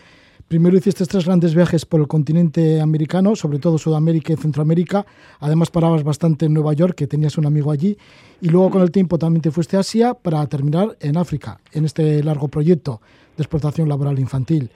Primero 0.47 0.77
hiciste 0.77 1.05
tres 1.05 1.25
grandes 1.25 1.55
viajes 1.55 1.85
por 1.85 1.99
el 1.99 2.07
continente 2.07 2.79
americano, 2.79 3.35
sobre 3.35 3.59
todo 3.59 3.77
Sudamérica 3.77 4.33
y 4.33 4.35
Centroamérica. 4.35 5.05
Además 5.39 5.71
parabas 5.71 6.03
bastante 6.03 6.45
en 6.45 6.53
Nueva 6.53 6.73
York, 6.73 6.95
que 6.95 7.07
tenías 7.07 7.37
un 7.37 7.45
amigo 7.45 7.71
allí. 7.71 7.97
Y 8.41 8.49
luego 8.49 8.69
con 8.69 8.81
el 8.81 8.91
tiempo 8.91 9.17
también 9.17 9.41
te 9.41 9.51
fuiste 9.51 9.77
a 9.77 9.79
Asia 9.79 10.13
para 10.13 10.45
terminar 10.47 10.95
en 10.99 11.17
África, 11.17 11.59
en 11.71 11.85
este 11.85 12.23
largo 12.23 12.47
proyecto 12.47 13.01
de 13.35 13.43
explotación 13.43 13.89
laboral 13.89 14.19
infantil. 14.19 14.69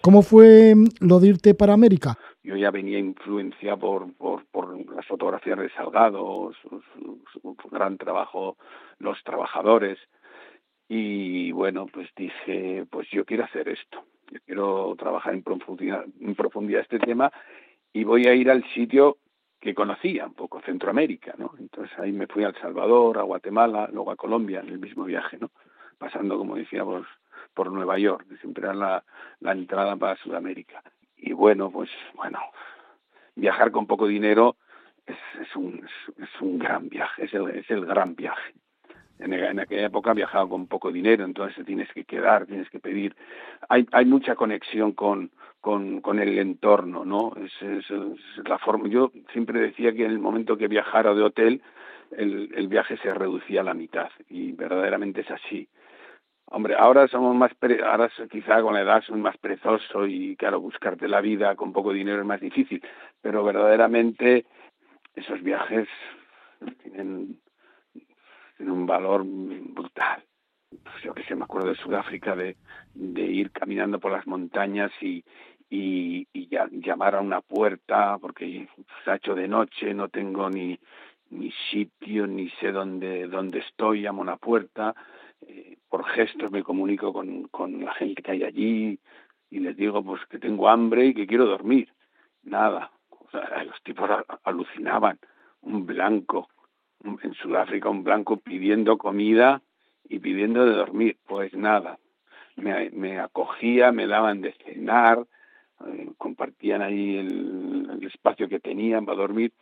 ¿Cómo 0.00 0.22
fue 0.22 0.74
lo 1.00 1.20
de 1.20 1.28
irte 1.28 1.54
para 1.54 1.74
América? 1.74 2.16
yo 2.48 2.56
ya 2.56 2.70
venía 2.70 2.98
influenciado 2.98 3.78
por, 4.16 4.46
por, 4.46 4.94
las 4.94 5.06
fotografías 5.06 5.58
de 5.58 5.70
Salgado, 5.70 6.50
su, 6.62 7.56
gran 7.70 7.98
trabajo, 7.98 8.56
Los 8.98 9.22
Trabajadores, 9.22 9.98
y 10.88 11.52
bueno, 11.52 11.86
pues 11.92 12.08
dije, 12.16 12.86
pues 12.90 13.06
yo 13.10 13.26
quiero 13.26 13.44
hacer 13.44 13.68
esto, 13.68 14.02
yo 14.30 14.38
quiero 14.44 14.94
trabajar 14.98 15.34
en 15.34 15.42
profundidad, 15.42 16.04
en 16.20 16.34
profundidad 16.34 16.82
este 16.82 16.98
tema 16.98 17.32
y 17.92 18.04
voy 18.04 18.26
a 18.26 18.34
ir 18.34 18.50
al 18.50 18.64
sitio 18.74 19.18
que 19.60 19.74
conocía 19.74 20.26
un 20.26 20.34
poco, 20.34 20.60
Centroamérica, 20.60 21.34
¿no? 21.36 21.52
Entonces 21.58 21.96
ahí 21.98 22.12
me 22.12 22.26
fui 22.26 22.44
a 22.44 22.48
El 22.48 22.60
Salvador, 22.60 23.18
a 23.18 23.22
Guatemala, 23.22 23.88
luego 23.92 24.12
a 24.12 24.16
Colombia 24.16 24.60
en 24.60 24.68
el 24.68 24.78
mismo 24.78 25.04
viaje, 25.04 25.38
¿no? 25.38 25.50
Pasando, 25.98 26.38
como 26.38 26.54
decíamos, 26.54 27.06
por 27.54 27.72
Nueva 27.72 27.98
York, 27.98 28.26
que 28.28 28.36
siempre 28.36 28.64
era 28.64 28.74
la, 28.74 29.52
entrada 29.52 29.96
para 29.96 30.16
Sudamérica. 30.16 30.82
Y 31.16 31.32
bueno, 31.32 31.70
pues 31.72 31.90
bueno, 32.14 32.38
viajar 33.34 33.72
con 33.72 33.86
poco 33.86 34.06
dinero 34.06 34.56
es, 35.04 35.16
es, 35.40 35.56
un, 35.56 35.84
es 36.18 36.40
un 36.40 36.58
gran 36.58 36.88
viaje, 36.88 37.24
es 37.24 37.34
el, 37.34 37.48
es 37.48 37.68
el 37.70 37.84
gran 37.84 38.14
viaje. 38.14 38.54
En, 39.18 39.58
aquella 39.58 39.86
época 39.86 40.14
viajaba 40.14 40.48
con 40.48 40.66
poco 40.66 40.92
dinero, 40.92 41.24
entonces 41.24 41.64
tienes 41.66 41.92
que 41.92 42.04
quedar, 42.04 42.46
tienes 42.46 42.70
que 42.70 42.78
pedir. 42.78 43.16
Hay, 43.68 43.86
hay 43.92 44.04
mucha 44.04 44.36
conexión 44.36 44.92
con, 44.92 45.30
con, 45.60 46.00
con 46.00 46.18
el 46.20 46.38
entorno, 46.38 47.04
¿no? 47.04 47.32
Es, 47.36 47.90
la 48.48 48.58
forma. 48.58 48.88
Yo 48.88 49.10
siempre 49.32 49.60
decía 49.60 49.92
que 49.92 50.04
en 50.04 50.12
el 50.12 50.18
momento 50.18 50.56
que 50.56 50.68
viajara 50.68 51.14
de 51.14 51.22
hotel, 51.22 51.62
el, 52.16 52.50
el 52.54 52.68
viaje 52.68 52.96
se 52.98 53.12
reducía 53.12 53.60
a 53.62 53.64
la 53.64 53.74
mitad, 53.74 54.08
y 54.28 54.52
verdaderamente 54.52 55.22
es 55.22 55.30
así. 55.30 55.68
Hombre, 56.50 56.76
ahora 56.78 57.06
somos 57.08 57.36
más, 57.36 57.52
ahora 57.84 58.10
quizá 58.30 58.62
con 58.62 58.72
la 58.72 58.80
edad 58.80 59.02
soy 59.02 59.20
más 59.20 59.36
perezoso 59.36 60.06
y 60.06 60.34
claro, 60.36 60.60
buscarte 60.60 61.06
la 61.06 61.20
vida 61.20 61.54
con 61.56 61.74
poco 61.74 61.92
dinero 61.92 62.20
es 62.20 62.26
más 62.26 62.40
difícil, 62.40 62.82
pero 63.20 63.44
verdaderamente 63.44 64.46
esos 65.14 65.42
viajes 65.42 65.86
tienen, 66.82 67.38
tienen 68.58 68.74
un 68.74 68.86
valor 68.86 69.24
brutal. 69.24 70.22
Pues 70.68 71.02
yo 71.02 71.14
que 71.14 71.22
sé, 71.22 71.34
me 71.34 71.44
acuerdo 71.44 71.70
de 71.70 71.76
Sudáfrica, 71.76 72.36
de, 72.36 72.56
de 72.92 73.22
ir 73.22 73.50
caminando 73.52 73.98
por 73.98 74.12
las 74.12 74.26
montañas 74.26 74.92
y, 75.00 75.24
y, 75.70 76.26
y 76.32 76.48
llamar 76.84 77.14
a 77.14 77.22
una 77.22 77.40
puerta 77.40 78.18
porque 78.18 78.68
se 79.04 79.10
ha 79.10 79.16
hecho 79.16 79.34
de 79.34 79.48
noche, 79.48 79.94
no 79.94 80.08
tengo 80.08 80.50
ni, 80.50 80.78
ni 81.30 81.50
sitio, 81.70 82.26
ni 82.26 82.50
sé 82.60 82.72
dónde, 82.72 83.28
dónde 83.28 83.60
estoy, 83.60 84.02
llamo 84.02 84.20
a 84.20 84.24
una 84.24 84.36
puerta, 84.36 84.94
eh, 85.46 85.78
por 85.88 86.04
gestos 86.04 86.50
me 86.50 86.62
comunico 86.62 87.12
con, 87.12 87.44
con 87.48 87.82
la 87.84 87.94
gente 87.94 88.22
que 88.22 88.32
hay 88.32 88.42
allí 88.44 88.98
y 89.50 89.60
les 89.60 89.76
digo 89.76 90.02
pues 90.02 90.20
que 90.26 90.38
tengo 90.38 90.68
hambre 90.68 91.06
y 91.06 91.14
que 91.14 91.26
quiero 91.26 91.46
dormir. 91.46 91.92
Nada. 92.42 92.90
Los 93.32 93.82
tipos 93.82 94.08
alucinaban. 94.44 95.18
Un 95.60 95.84
blanco, 95.84 96.48
en 97.04 97.34
Sudáfrica 97.34 97.88
un 97.88 98.04
blanco 98.04 98.38
pidiendo 98.38 98.98
comida 98.98 99.62
y 100.08 100.18
pidiendo 100.18 100.64
de 100.64 100.72
dormir. 100.72 101.16
Pues 101.26 101.54
nada. 101.54 101.98
Me, 102.56 103.20
acogía, 103.20 103.92
me 103.92 104.08
daban 104.08 104.40
de 104.40 104.52
cenar, 104.64 105.24
eh, 105.86 106.10
compartían 106.18 106.82
ahí 106.82 107.16
el, 107.18 108.00
espacio 108.02 108.48
que 108.48 108.58
tenían 108.58 109.04
para 109.06 109.18
dormir. 109.18 109.52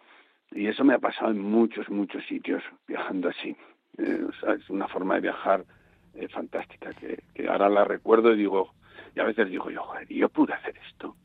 Y 0.53 0.67
eso 0.69 0.85
me 0.85 0.95
ha 0.95 0.99
pasado 0.99 1.31
en 1.31 1.41
muchos, 1.41 1.91
muchos 1.91 2.25
sitios 2.27 2.63
viajando 2.87 3.29
así. 3.29 3.55
Eh, 3.99 4.27
es 4.57 4.71
una 4.71 4.89
forma 4.89 5.17
de 5.17 5.23
viajar 5.23 5.65
eh, 6.15 6.29
fantástica 6.29 6.93
que, 6.95 7.23
que, 7.35 7.49
ahora 7.49 7.69
la 7.69 7.85
recuerdo 7.85 8.33
y 8.33 8.39
digo, 8.39 8.73
y 9.15 9.21
a 9.21 9.25
veces 9.25 9.51
digo 9.51 9.71
yo, 9.71 9.83
joder, 9.83 10.07
yo 10.09 10.29
pude 10.29 10.55
hacer 10.55 10.75
esto, 10.89 11.17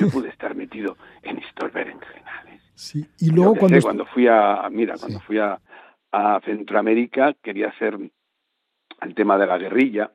yo 0.00 0.08
pude 0.10 0.30
estar 0.30 0.54
metido 0.54 0.96
en 1.22 1.38
estos 1.38 1.72
berenjenales. 1.72 2.59
Sí, 2.80 3.06
y 3.18 3.30
luego 3.30 3.56
cuando... 3.56 3.76
Sé, 3.76 3.82
cuando 3.82 4.06
fui 4.06 4.26
a, 4.26 4.66
mira, 4.70 4.94
cuando 4.98 5.20
fui 5.20 5.36
a, 5.38 5.60
a 6.12 6.40
Centroamérica 6.46 7.34
quería 7.42 7.68
hacer 7.68 7.98
el 9.02 9.14
tema 9.14 9.36
de 9.36 9.46
la 9.46 9.58
guerrilla, 9.58 10.12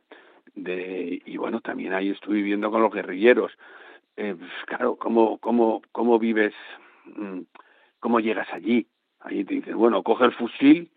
de, 0.55 1.21
y 1.23 1.37
bueno, 1.37 1.61
también 1.61 1.93
ahí 1.93 2.09
estuve 2.09 2.37
viviendo 2.37 2.71
con 2.71 2.81
los 2.81 2.91
guerrilleros. 2.91 3.51
Eh, 4.17 4.35
pues, 4.35 4.49
claro, 4.65 4.95
¿cómo, 4.95 5.37
cómo, 5.37 5.83
cómo 5.91 6.17
vives, 6.17 6.55
mm, 7.05 7.41
cómo 7.99 8.19
llegas 8.19 8.47
allí? 8.51 8.87
Ahí 9.19 9.43
te 9.43 9.53
dicen, 9.53 9.77
bueno, 9.77 10.01
coge 10.01 10.25
el 10.25 10.33
fusil 10.33 10.89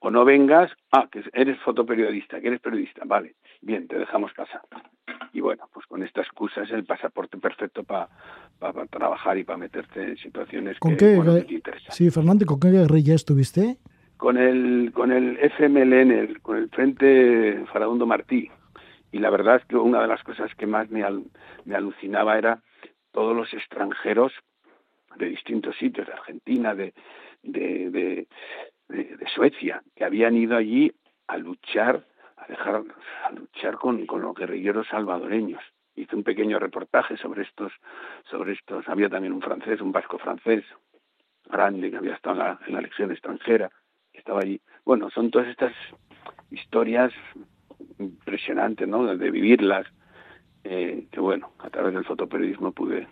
o 0.00 0.10
no 0.10 0.24
vengas, 0.24 0.70
ah, 0.92 1.08
que 1.10 1.22
eres 1.32 1.58
fotoperiodista, 1.60 2.40
que 2.40 2.48
eres 2.48 2.60
periodista, 2.60 3.02
vale, 3.04 3.36
bien, 3.60 3.86
te 3.86 3.98
dejamos 3.98 4.32
pasar. 4.32 4.62
Y 5.32 5.40
bueno, 5.40 5.68
pues 5.72 5.86
con 5.86 6.02
esta 6.02 6.22
excusa 6.22 6.62
es 6.62 6.70
el 6.70 6.84
pasaporte 6.84 7.36
perfecto 7.38 7.84
para 7.84 8.08
pa, 8.58 8.72
pa 8.72 8.86
trabajar 8.86 9.36
y 9.38 9.44
para 9.44 9.58
meterte 9.58 10.02
en 10.02 10.16
situaciones 10.16 10.78
¿Con 10.78 10.92
que, 10.92 10.96
qué, 10.96 11.16
bueno, 11.16 11.34
que 11.34 11.42
te 11.42 11.54
interesan. 11.54 11.92
Sí, 11.92 12.10
Fernando, 12.10 12.46
¿con 12.46 12.58
qué 12.58 12.70
guerrilla 12.70 13.14
estuviste? 13.14 13.76
Con 14.16 14.38
el, 14.38 14.90
con 14.92 15.12
el 15.12 15.38
FMLN, 15.38 16.10
el, 16.10 16.40
con 16.40 16.56
el 16.56 16.70
Frente 16.70 17.64
Farabundo 17.72 18.06
Martí. 18.06 18.50
Y 19.12 19.18
la 19.18 19.30
verdad 19.30 19.56
es 19.56 19.64
que 19.66 19.76
una 19.76 20.00
de 20.00 20.08
las 20.08 20.22
cosas 20.22 20.54
que 20.54 20.66
más 20.66 20.90
me, 20.90 21.02
al, 21.02 21.24
me 21.64 21.74
alucinaba 21.74 22.38
era 22.38 22.62
todos 23.12 23.36
los 23.36 23.52
extranjeros 23.52 24.32
de 25.16 25.26
distintos 25.26 25.76
sitios, 25.76 26.06
de 26.06 26.12
Argentina, 26.12 26.74
de, 26.74 26.94
de, 27.42 27.90
de 27.90 28.28
de, 28.90 29.18
Suecia, 29.34 29.82
que 29.94 30.04
habían 30.04 30.36
ido 30.36 30.56
allí 30.56 30.92
a 31.28 31.36
luchar, 31.36 32.04
a 32.36 32.46
dejar, 32.46 32.82
a 33.24 33.30
luchar 33.32 33.76
con, 33.76 34.06
con 34.06 34.22
los 34.22 34.34
guerrilleros 34.34 34.88
salvadoreños. 34.88 35.62
Hice 35.94 36.16
un 36.16 36.24
pequeño 36.24 36.58
reportaje 36.58 37.16
sobre 37.16 37.42
estos, 37.42 37.72
sobre 38.30 38.52
estos. 38.52 38.88
Había 38.88 39.08
también 39.08 39.32
un 39.32 39.42
francés, 39.42 39.80
un 39.80 39.92
vasco 39.92 40.18
francés, 40.18 40.64
grande, 41.48 41.90
que 41.90 41.96
había 41.96 42.14
estado 42.14 42.36
en 42.36 42.38
la, 42.40 42.58
en 42.66 42.74
la 42.74 42.80
legión 42.80 43.10
extranjera, 43.10 43.70
que 44.12 44.18
estaba 44.18 44.40
allí. 44.40 44.60
Bueno, 44.84 45.10
son 45.10 45.30
todas 45.30 45.48
estas 45.48 45.72
historias 46.50 47.12
impresionantes, 47.98 48.88
¿no? 48.88 49.16
De 49.16 49.30
vivirlas, 49.30 49.86
eh, 50.64 51.06
que 51.10 51.20
bueno, 51.20 51.52
a 51.58 51.70
través 51.70 51.94
del 51.94 52.04
fotoperiodismo 52.04 52.72
pude, 52.72 53.08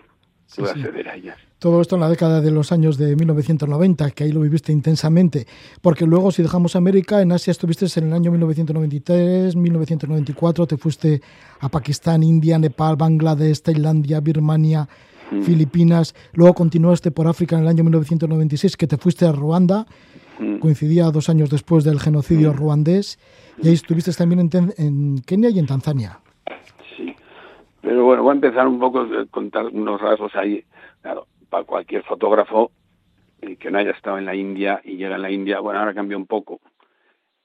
Sí, 0.49 0.63
sí. 0.75 0.81
a 0.81 1.15
ellas. 1.15 1.37
Todo 1.59 1.83
esto 1.83 1.97
en 1.97 2.01
la 2.01 2.09
década 2.09 2.41
de 2.41 2.51
los 2.51 2.73
años 2.73 2.97
de 2.97 3.15
1990, 3.15 4.11
que 4.13 4.25
ahí 4.25 4.33
lo 4.33 4.41
viviste 4.41 4.73
intensamente, 4.73 5.47
porque 5.83 6.07
luego 6.07 6.33
si 6.33 6.43
dejamos 6.43 6.75
América, 6.75 7.21
en 7.21 7.33
Asia 7.33 7.51
estuviste 7.51 7.87
en 7.97 8.07
el 8.07 8.13
año 8.15 8.31
1993, 8.31 9.55
1994, 9.57 10.67
te 10.67 10.77
fuiste 10.79 11.21
a 11.61 11.69
Pakistán, 11.69 12.23
India, 12.23 12.59
Nepal, 12.59 12.97
Bangladesh, 12.97 13.61
Tailandia, 13.61 14.21
Birmania, 14.21 14.89
mm. 15.31 15.43
Filipinas, 15.43 16.15
luego 16.33 16.55
continuaste 16.55 17.11
por 17.11 17.27
África 17.27 17.57
en 17.57 17.63
el 17.63 17.69
año 17.69 17.85
1996, 17.85 18.77
que 18.77 18.87
te 18.87 18.97
fuiste 18.97 19.27
a 19.27 19.33
Ruanda, 19.33 19.87
mm. 20.39 20.61
coincidía 20.61 21.11
dos 21.11 21.29
años 21.29 21.51
después 21.51 21.85
del 21.85 22.01
genocidio 22.01 22.55
mm. 22.55 22.57
ruandés, 22.57 23.19
y 23.63 23.69
ahí 23.69 23.75
estuviste 23.75 24.13
también 24.13 24.49
en, 24.51 24.75
en 24.79 25.19
Kenia 25.27 25.51
y 25.51 25.59
en 25.59 25.67
Tanzania. 25.67 26.21
Pero 27.81 28.05
bueno, 28.05 28.23
voy 28.23 28.31
a 28.31 28.35
empezar 28.35 28.67
un 28.67 28.79
poco 28.79 29.01
a 29.01 29.27
contar 29.31 29.67
unos 29.67 30.01
rasgos 30.01 30.35
ahí. 30.35 30.65
Claro, 31.01 31.27
para 31.49 31.65
cualquier 31.65 32.03
fotógrafo 32.03 32.73
eh, 33.41 33.57
que 33.57 33.71
no 33.71 33.79
haya 33.79 33.93
estado 33.93 34.19
en 34.19 34.25
la 34.25 34.35
India 34.35 34.81
y 34.85 34.97
llega 34.97 35.15
a 35.15 35.19
la 35.19 35.31
India, 35.31 35.61
bueno, 35.61 35.81
ahora 35.81 35.95
cambió 35.95 36.17
un 36.17 36.27
poco. 36.27 36.61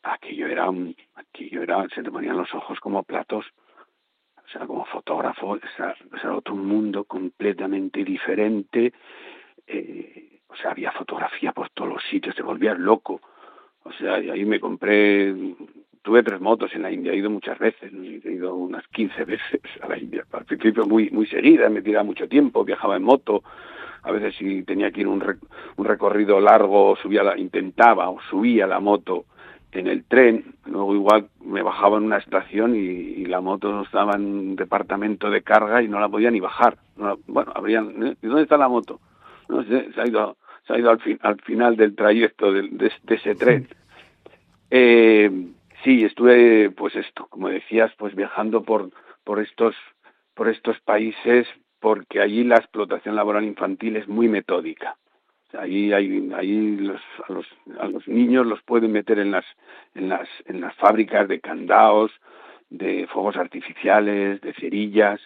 Aquello 0.02 0.48
era, 0.48 0.70
un, 0.70 0.96
aquello 1.16 1.62
era, 1.62 1.88
se 1.94 2.04
te 2.04 2.12
ponían 2.12 2.38
los 2.38 2.54
ojos 2.54 2.80
como 2.80 3.04
platos. 3.04 3.46
O 4.46 4.50
sea, 4.50 4.68
como 4.68 4.86
fotógrafo, 4.86 5.56
era, 5.56 5.96
era 6.22 6.36
otro 6.36 6.56
mundo 6.56 7.06
completamente 7.06 8.04
diferente. 8.04 8.94
Eh, 9.66 10.40
o 10.48 10.56
sea, 10.56 10.72
había 10.72 10.92
fotografía 10.92 11.52
por 11.54 11.70
todos 11.70 11.94
los 11.94 12.04
sitios, 12.04 12.36
te 12.36 12.44
volvías 12.44 12.78
loco. 12.78 13.22
O 13.84 13.92
sea, 13.94 14.16
ahí 14.16 14.46
me 14.46 14.60
compré 14.60 15.34
tuve 16.03 16.22
tres 16.22 16.39
motos 16.41 16.75
en 16.75 16.83
la 16.83 16.91
India, 16.91 17.13
he 17.13 17.17
ido 17.17 17.29
muchas 17.29 17.57
veces, 17.57 17.91
he 17.91 18.31
ido 18.31 18.53
unas 18.53 18.86
15 18.89 19.25
veces 19.25 19.62
a 19.81 19.88
la 19.88 19.98
India. 19.98 20.24
Al 20.31 20.45
principio 20.45 20.86
muy 20.86 21.10
muy 21.10 21.25
seguida, 21.25 21.69
me 21.69 21.81
tiraba 21.81 22.03
mucho 22.03 22.27
tiempo, 22.27 22.63
viajaba 22.63 22.98
en 22.98 23.03
moto, 23.03 23.43
a 24.03 24.12
veces 24.12 24.36
si 24.36 24.63
tenía 24.63 24.91
que 24.91 25.01
ir 25.01 25.07
un, 25.07 25.22
rec 25.22 25.39
un 25.77 25.86
recorrido 25.86 26.39
largo, 26.39 26.95
subía 27.01 27.24
la, 27.24 27.38
intentaba 27.38 28.10
o 28.10 28.19
subía 28.29 28.67
la 28.67 28.79
moto 28.79 29.25
en 29.72 29.88
el 29.88 30.03
tren, 30.03 30.53
luego 30.65 30.93
igual 30.93 31.29
me 31.43 31.63
bajaba 31.63 31.98
en 31.98 32.03
una 32.03 32.17
estación 32.17 32.75
y, 32.75 32.79
y 32.79 33.25
la 33.25 33.41
moto 33.41 33.81
estaba 33.81 34.15
en 34.15 34.25
un 34.25 34.55
departamento 34.55 35.31
de 35.31 35.41
carga 35.41 35.81
y 35.81 35.88
no 35.88 36.00
la 36.00 36.10
podía 36.10 36.29
ni 36.29 36.39
bajar. 36.39 36.77
No 36.95 37.07
la, 37.07 37.17
bueno, 37.25 37.51
habrían, 37.55 38.05
¿eh? 38.05 38.15
¿y 38.22 38.27
dónde 38.27 38.43
está 38.43 38.57
la 38.57 38.67
moto? 38.67 39.00
No 39.50 39.63
sé, 39.63 39.91
se 39.93 40.01
ha 40.01 40.07
ido, 40.07 40.38
se 40.67 40.74
ha 40.74 40.77
ido 40.77 40.91
al, 40.91 41.00
fin, 41.00 41.17
al 41.24 41.41
final 41.41 41.75
del 41.75 41.95
trayecto 41.95 42.51
de, 42.51 42.63
de, 42.69 42.91
de 43.01 43.15
ese 43.15 43.33
tren. 43.33 43.67
Eh, 44.69 45.31
Sí, 45.84 46.06
estuve, 46.06 46.72
pues 46.72 46.96
esto, 46.96 47.28
como 47.28 47.50
decías, 47.50 47.92
pues 47.98 48.16
viajando 48.16 48.63
por, 48.63 48.90
por 49.25 49.42
estos, 49.42 49.75
por 50.34 50.48
estos 50.48 50.80
países, 50.82 51.46
porque 51.82 52.22
allí 52.22 52.46
la 52.46 52.56
explotación 52.56 53.16
laboral 53.16 53.44
infantil 53.44 53.98
es 53.98 54.08
muy 54.08 54.30
metódica. 54.30 54.96
Allí, 55.58 55.92
hay, 55.92 56.32
allí 56.36 56.78
los, 56.78 57.02
a, 57.28 57.34
los, 57.34 57.46
a 57.80 57.88
los 57.88 58.08
niños 58.08 58.48
los 58.48 58.63
pueden 58.63 58.94
meter 58.94 59.20
en 59.20 59.32
las, 59.32 59.46
en 59.94 60.08
las, 60.08 60.28
en 60.46 60.62
las 60.62 60.74
fábricas 60.75 61.28
de 61.28 61.42
candados, 61.42 62.12
de 62.70 63.06
fuegos 63.08 63.36
artificiales, 63.36 64.40
de 64.42 64.54
cerillas, 64.54 65.20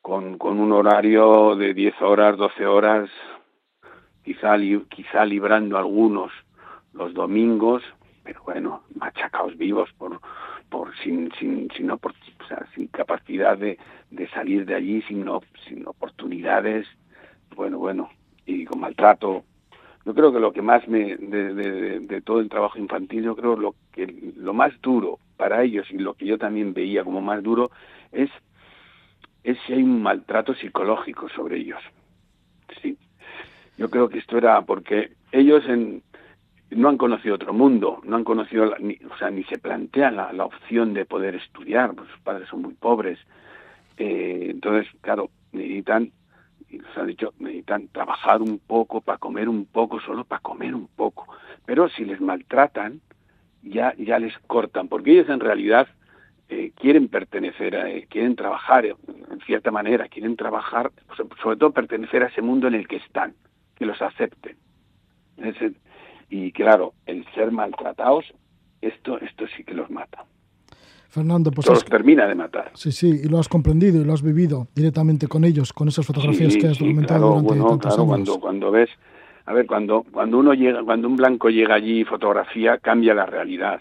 con, 0.00 0.38
con 0.38 0.60
un 0.60 0.72
horario 0.72 1.56
de 1.56 1.74
10 1.74 2.00
horas, 2.00 2.36
12 2.36 2.64
horas, 2.64 3.10
quizá, 4.24 4.56
quizá 4.88 5.24
librando 5.24 5.76
algunos 5.76 6.32
los 6.92 7.12
domingos, 7.12 7.82
bueno, 8.44 8.82
machacaos 8.94 9.56
vivos 9.56 9.90
por, 9.98 10.20
por 10.68 10.96
sin, 10.98 11.30
sin, 11.38 11.68
sin, 11.76 11.90
o 11.90 11.98
sea, 12.48 12.66
sin 12.74 12.88
capacidad 12.88 13.56
de, 13.56 13.78
de 14.10 14.28
salir 14.28 14.66
de 14.66 14.74
allí, 14.74 15.02
sin, 15.02 15.26
sin 15.66 15.86
oportunidades, 15.86 16.86
bueno, 17.54 17.78
bueno, 17.78 18.10
y 18.46 18.64
con 18.64 18.80
maltrato. 18.80 19.44
Yo 20.04 20.14
creo 20.14 20.32
que 20.32 20.40
lo 20.40 20.52
que 20.52 20.62
más 20.62 20.86
me, 20.88 21.16
de, 21.16 21.54
de, 21.54 22.00
de, 22.00 22.20
todo 22.22 22.40
el 22.40 22.48
trabajo 22.48 22.78
infantil, 22.78 23.22
yo 23.22 23.36
creo 23.36 23.56
lo 23.56 23.74
que 23.92 24.32
lo 24.36 24.54
más 24.54 24.72
duro 24.80 25.18
para 25.36 25.62
ellos 25.62 25.86
y 25.90 25.98
lo 25.98 26.14
que 26.14 26.26
yo 26.26 26.38
también 26.38 26.72
veía 26.72 27.04
como 27.04 27.20
más 27.20 27.42
duro 27.42 27.70
es, 28.12 28.30
es 29.44 29.58
si 29.66 29.74
hay 29.74 29.82
un 29.82 30.02
maltrato 30.02 30.54
psicológico 30.54 31.28
sobre 31.28 31.58
ellos. 31.58 31.80
Sí. 32.80 32.96
Yo 33.76 33.90
creo 33.90 34.08
que 34.08 34.18
esto 34.18 34.38
era 34.38 34.60
porque 34.62 35.12
ellos 35.32 35.64
en, 35.68 36.02
no 36.70 36.88
han 36.88 36.96
conocido 36.96 37.34
otro 37.34 37.52
mundo, 37.52 38.00
no 38.04 38.16
han 38.16 38.24
conocido, 38.24 38.74
ni, 38.78 38.98
o 39.10 39.16
sea, 39.18 39.30
ni 39.30 39.44
se 39.44 39.58
plantean 39.58 40.16
la, 40.16 40.32
la, 40.32 40.44
opción 40.44 40.94
de 40.94 41.04
poder 41.04 41.34
estudiar, 41.34 41.94
pues 41.94 42.08
sus 42.10 42.20
padres 42.20 42.48
son 42.48 42.62
muy 42.62 42.74
pobres. 42.74 43.18
Eh, 43.96 44.48
entonces, 44.50 44.90
claro, 45.00 45.30
necesitan, 45.52 46.12
nos 46.70 46.96
han 46.96 47.06
dicho, 47.08 47.34
necesitan 47.38 47.88
trabajar 47.88 48.40
un 48.40 48.58
poco 48.58 49.00
para 49.00 49.18
comer 49.18 49.48
un 49.48 49.66
poco, 49.66 50.00
solo 50.00 50.24
para 50.24 50.40
comer 50.40 50.74
un 50.74 50.86
poco. 50.88 51.26
Pero 51.66 51.88
si 51.88 52.04
les 52.04 52.20
maltratan, 52.20 53.00
ya, 53.62 53.94
ya 53.98 54.18
les 54.18 54.36
cortan, 54.46 54.88
porque 54.88 55.12
ellos 55.12 55.28
en 55.28 55.40
realidad 55.40 55.88
eh, 56.48 56.72
quieren 56.74 57.08
pertenecer, 57.08 57.76
a, 57.76 57.90
eh, 57.90 58.06
quieren 58.08 58.36
trabajar 58.36 58.86
eh, 58.86 58.94
en 59.30 59.40
cierta 59.40 59.70
manera, 59.70 60.08
quieren 60.08 60.36
trabajar, 60.36 60.90
sobre 61.42 61.56
todo 61.56 61.72
pertenecer 61.72 62.22
a 62.22 62.28
ese 62.28 62.42
mundo 62.42 62.68
en 62.68 62.74
el 62.74 62.88
que 62.88 62.96
están, 62.96 63.34
que 63.76 63.86
los 63.86 64.00
acepten. 64.00 64.56
Ese, 65.36 65.72
y 66.30 66.52
claro, 66.52 66.94
el 67.06 67.26
ser 67.34 67.50
maltratados, 67.50 68.24
esto, 68.80 69.20
esto 69.20 69.44
sí 69.56 69.64
que 69.64 69.74
los 69.74 69.90
mata. 69.90 70.24
Fernando, 71.08 71.50
pues 71.50 71.68
los 71.68 71.84
termina 71.84 72.26
de 72.28 72.36
matar. 72.36 72.70
Sí, 72.74 72.92
sí, 72.92 73.22
y 73.24 73.28
lo 73.28 73.40
has 73.40 73.48
comprendido 73.48 74.00
y 74.00 74.04
lo 74.04 74.12
has 74.12 74.22
vivido 74.22 74.68
directamente 74.76 75.26
con 75.26 75.44
ellos, 75.44 75.72
con 75.72 75.88
esas 75.88 76.06
fotografías 76.06 76.52
sí, 76.52 76.60
que 76.60 76.68
has 76.68 76.76
sí, 76.76 76.84
documentado 76.84 77.20
claro, 77.20 77.42
durante 77.42 77.48
bueno, 77.48 77.68
tantos 77.70 77.96
claro, 77.96 78.14
años. 78.14 78.28
Cuando, 78.28 78.40
cuando 78.40 78.70
ves, 78.70 78.90
a 79.44 79.52
ver, 79.52 79.66
cuando, 79.66 80.04
cuando 80.04 80.38
uno 80.38 80.54
llega, 80.54 80.84
cuando 80.84 81.08
un 81.08 81.16
blanco 81.16 81.50
llega 81.50 81.74
allí 81.74 82.02
y 82.02 82.04
fotografía, 82.04 82.78
cambia 82.78 83.12
la 83.12 83.26
realidad. 83.26 83.80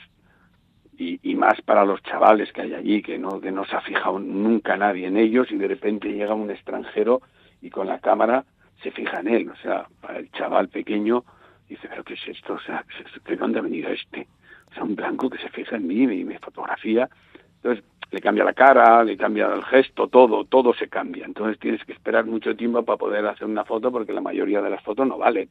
Y, 0.97 1.19
y, 1.21 1.35
más 1.35 1.61
para 1.61 1.85
los 1.85 2.01
chavales 2.01 2.51
que 2.51 2.61
hay 2.61 2.73
allí, 2.73 3.01
que 3.01 3.19
no, 3.19 3.39
que 3.39 3.51
no 3.51 3.63
se 3.63 3.75
ha 3.75 3.81
fijado 3.81 4.19
nunca 4.19 4.75
nadie 4.75 5.07
en 5.07 5.15
ellos 5.15 5.47
y 5.49 5.55
de 5.55 5.67
repente 5.67 6.09
llega 6.09 6.33
un 6.33 6.49
extranjero 6.49 7.21
y 7.61 7.69
con 7.69 7.87
la 7.87 7.99
cámara 7.99 8.43
se 8.81 8.91
fija 8.91 9.19
en 9.19 9.27
él. 9.29 9.49
O 9.49 9.55
sea, 9.61 9.87
para 10.01 10.17
el 10.17 10.29
chaval 10.31 10.67
pequeño 10.67 11.23
dice, 11.69 11.87
pero 11.89 12.03
¿qué 12.03 12.15
es 12.15 12.27
esto? 12.27 12.53
O 12.53 12.59
sea, 12.59 12.83
¿de 13.25 13.35
dónde 13.35 13.59
ha 13.59 13.61
venido 13.61 13.89
este? 13.89 14.27
O 14.71 14.73
sea, 14.73 14.83
un 14.83 14.95
blanco 14.95 15.29
que 15.29 15.37
se 15.37 15.49
fija 15.49 15.75
en 15.75 15.87
mí 15.87 16.03
y 16.03 16.23
me 16.23 16.39
fotografía. 16.39 17.09
Entonces, 17.55 17.83
le 18.11 18.21
cambia 18.21 18.43
la 18.43 18.53
cara, 18.53 19.03
le 19.03 19.15
cambia 19.15 19.53
el 19.53 19.63
gesto, 19.63 20.07
todo, 20.07 20.45
todo 20.45 20.73
se 20.73 20.87
cambia. 20.87 21.25
Entonces 21.25 21.59
tienes 21.59 21.83
que 21.85 21.93
esperar 21.93 22.25
mucho 22.25 22.55
tiempo 22.55 22.83
para 22.83 22.97
poder 22.97 23.25
hacer 23.27 23.47
una 23.47 23.65
foto 23.65 23.91
porque 23.91 24.13
la 24.13 24.21
mayoría 24.21 24.61
de 24.61 24.69
las 24.69 24.83
fotos 24.83 25.07
no 25.07 25.17
valen. 25.17 25.49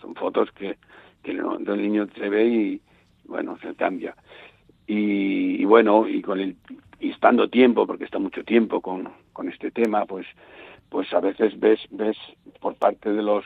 Son 0.00 0.14
fotos 0.14 0.50
que, 0.52 0.78
que 1.22 1.32
el 1.32 1.82
niño 1.82 2.08
se 2.16 2.28
ve 2.28 2.46
y, 2.46 2.80
bueno, 3.24 3.58
se 3.58 3.74
cambia. 3.74 4.16
Y, 4.86 5.60
y, 5.60 5.64
bueno, 5.64 6.08
y 6.08 6.22
con 6.22 6.40
el 6.40 6.56
y 7.02 7.10
estando 7.10 7.48
tiempo, 7.48 7.86
porque 7.86 8.04
está 8.04 8.18
mucho 8.20 8.44
tiempo 8.44 8.80
con, 8.80 9.08
con 9.32 9.48
este 9.48 9.70
tema, 9.70 10.06
pues 10.06 10.26
pues 10.88 11.12
a 11.14 11.20
veces 11.20 11.58
ves 11.58 11.80
ves 11.90 12.16
por 12.60 12.76
parte 12.76 13.12
de 13.12 13.22
los 13.22 13.44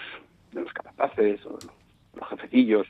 de 0.53 0.61
los 0.61 0.73
capataces 0.73 1.45
o 1.47 1.59
los 2.17 2.29
jefecillos 2.29 2.87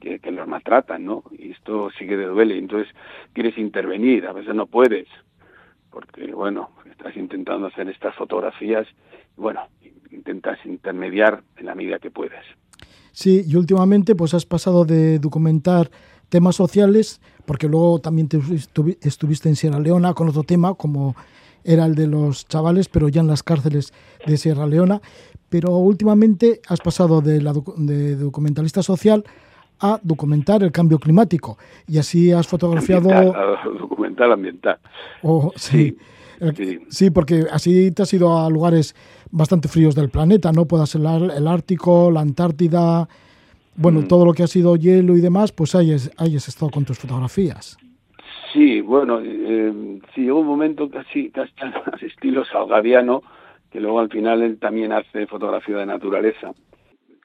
que, 0.00 0.18
que, 0.18 0.30
los 0.30 0.46
maltratan, 0.46 1.04
¿no? 1.04 1.24
Y 1.38 1.52
esto 1.52 1.90
sí 1.98 2.06
que 2.06 2.16
te 2.16 2.26
duele. 2.26 2.58
Entonces 2.58 2.92
quieres 3.32 3.56
intervenir, 3.56 4.26
a 4.26 4.32
veces 4.32 4.54
no 4.54 4.66
puedes, 4.66 5.08
porque, 5.90 6.26
bueno, 6.32 6.70
estás 6.90 7.16
intentando 7.16 7.68
hacer 7.68 7.88
estas 7.88 8.14
fotografías, 8.16 8.86
y, 9.36 9.40
bueno, 9.40 9.60
intentas 10.10 10.58
intermediar 10.64 11.42
en 11.56 11.66
la 11.66 11.74
medida 11.74 11.98
que 11.98 12.10
puedes. 12.10 12.44
Sí, 13.12 13.44
y 13.46 13.56
últimamente 13.56 14.14
pues 14.16 14.34
has 14.34 14.44
pasado 14.44 14.84
de 14.84 15.18
documentar 15.18 15.90
temas 16.28 16.56
sociales, 16.56 17.20
porque 17.46 17.68
luego 17.68 18.00
también 18.00 18.28
te 18.28 18.40
estuviste 19.02 19.48
en 19.48 19.56
Sierra 19.56 19.78
Leona 19.78 20.14
con 20.14 20.28
otro 20.28 20.42
tema, 20.42 20.74
como 20.74 21.14
era 21.62 21.86
el 21.86 21.94
de 21.94 22.06
los 22.06 22.48
chavales, 22.48 22.88
pero 22.88 23.08
ya 23.08 23.20
en 23.20 23.28
las 23.28 23.42
cárceles 23.42 23.92
de 24.26 24.36
Sierra 24.36 24.66
Leona. 24.66 25.00
Pero 25.48 25.76
últimamente 25.76 26.60
has 26.68 26.80
pasado 26.80 27.20
de, 27.20 27.40
la, 27.40 27.52
de 27.76 28.16
documentalista 28.16 28.82
social 28.82 29.24
a 29.80 30.00
documentar 30.02 30.62
el 30.62 30.72
cambio 30.72 30.98
climático. 30.98 31.58
Y 31.86 31.98
así 31.98 32.32
has 32.32 32.46
fotografiado... 32.46 33.10
Ambiental, 33.10 33.58
documental 33.78 34.32
ambiental. 34.32 34.78
Oh, 35.22 35.52
sí. 35.56 35.96
Sí. 36.54 36.80
sí. 36.88 37.10
porque 37.10 37.44
así 37.50 37.92
te 37.92 38.02
has 38.02 38.12
ido 38.12 38.38
a 38.38 38.50
lugares 38.50 38.94
bastante 39.30 39.68
fríos 39.68 39.94
del 39.94 40.10
planeta, 40.10 40.52
¿no? 40.52 40.64
Puedas 40.64 40.90
ser 40.90 41.02
el 41.02 41.46
Ártico, 41.46 42.10
la 42.10 42.20
Antártida, 42.20 43.08
bueno, 43.76 44.00
mm. 44.00 44.08
todo 44.08 44.24
lo 44.24 44.32
que 44.32 44.42
ha 44.42 44.46
sido 44.46 44.76
hielo 44.76 45.16
y 45.16 45.20
demás, 45.20 45.52
pues 45.52 45.74
ahí, 45.74 45.92
es, 45.92 46.10
ahí 46.18 46.36
has 46.36 46.48
estado 46.48 46.70
con 46.70 46.84
tus 46.84 46.98
fotografías. 46.98 47.76
Sí, 48.52 48.80
bueno, 48.80 49.20
eh, 49.20 50.00
sí, 50.14 50.22
llegó 50.22 50.40
un 50.40 50.46
momento 50.46 50.88
casi, 50.88 51.30
casi 51.30 51.52
al 51.60 52.00
estilo 52.00 52.44
salgadiano, 52.44 53.22
que 53.74 53.80
luego 53.80 53.98
al 53.98 54.08
final 54.08 54.40
él 54.40 54.60
también 54.60 54.92
hace 54.92 55.26
fotografía 55.26 55.78
de 55.78 55.86
naturaleza. 55.86 56.52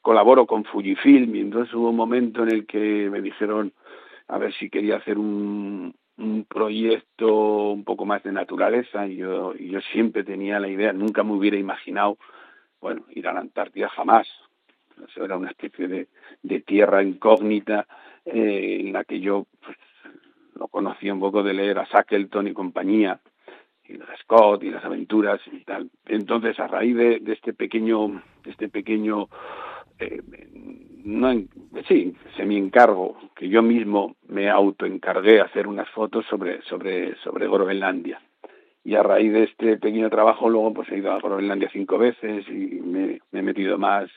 Colaboro 0.02 0.48
con 0.48 0.64
Fujifilm 0.64 1.36
y 1.36 1.42
entonces 1.42 1.72
hubo 1.76 1.92
un 1.92 1.96
momento 1.96 2.42
en 2.42 2.50
el 2.50 2.66
que 2.66 3.08
me 3.12 3.22
dijeron 3.22 3.72
a 4.28 4.40
ver 4.40 4.52
si 4.56 4.68
quería 4.68 4.96
hacer 4.96 5.20
un, 5.20 5.94
proyecto 6.48 7.70
un 7.70 7.84
poco 7.84 8.04
más 8.08 8.24
de 8.24 8.32
naturaleza. 8.32 9.06
Y 9.06 9.18
yo, 9.18 9.54
siempre 9.94 10.24
tenía 10.24 10.60
la 10.60 10.70
idea, 10.70 10.92
nunca 10.92 11.24
me 11.24 11.34
hubiera 11.34 11.56
imaginado, 11.56 12.18
bueno, 12.82 13.06
ir 13.12 13.28
a 13.28 13.34
la 13.34 13.42
Antártida 13.42 13.88
jamás. 13.90 14.28
Eso 15.08 15.24
era 15.24 15.38
una 15.38 15.52
especie 15.52 15.88
de, 15.88 16.08
de 16.42 16.62
tierra 16.62 17.04
incógnita 17.04 17.86
eh, 18.26 18.80
en 18.80 18.92
la 18.92 19.04
que 19.04 19.20
yo 19.20 19.46
pues, 19.64 19.78
lo 20.56 20.68
conocía 20.68 21.14
un 21.14 21.20
poco 21.20 21.44
de 21.44 21.54
leer 21.54 21.78
a 21.78 21.84
Shackleton 21.84 22.48
y 22.48 22.54
compañía, 22.54 23.20
y 23.90 23.98
los 23.98 24.08
Scott 24.22 24.64
y 24.64 24.70
las 24.70 24.86
aventuras 24.86 25.42
y 25.52 25.64
tal. 25.64 25.90
Entonces, 26.06 26.60
a 26.60 26.68
raíz 26.68 26.96
de, 26.96 27.22
este 27.26 27.54
pequeño, 27.54 28.22
este 28.46 28.70
pequeño 28.70 29.28
eh, 29.98 30.22
no, 31.04 31.34
sí, 31.88 32.16
semi 32.38 32.58
encargo, 32.58 33.18
que 33.36 33.50
yo 33.50 33.62
mismo 33.62 34.16
me 34.28 34.50
autoencargué 34.50 35.42
a 35.42 35.46
hacer 35.46 35.68
unas 35.68 35.90
fotos 35.90 36.26
sobre, 36.28 36.62
sobre, 36.64 37.16
sobre 37.18 37.48
Groenlandia. 37.48 38.22
Y 38.84 38.96
a 38.96 39.04
raíz 39.04 39.34
de 39.34 39.44
este 39.44 39.78
pequeño 39.78 40.10
trabajo, 40.10 40.50
luego 40.50 40.74
pues 40.74 40.90
he 40.92 40.98
ido 40.98 41.12
a 41.12 41.20
Groenlandia 41.20 41.70
cinco 41.72 41.98
veces 41.98 42.48
y 42.48 42.80
me, 42.82 43.20
he 43.32 43.42
metido 43.42 43.78
más 43.78 44.10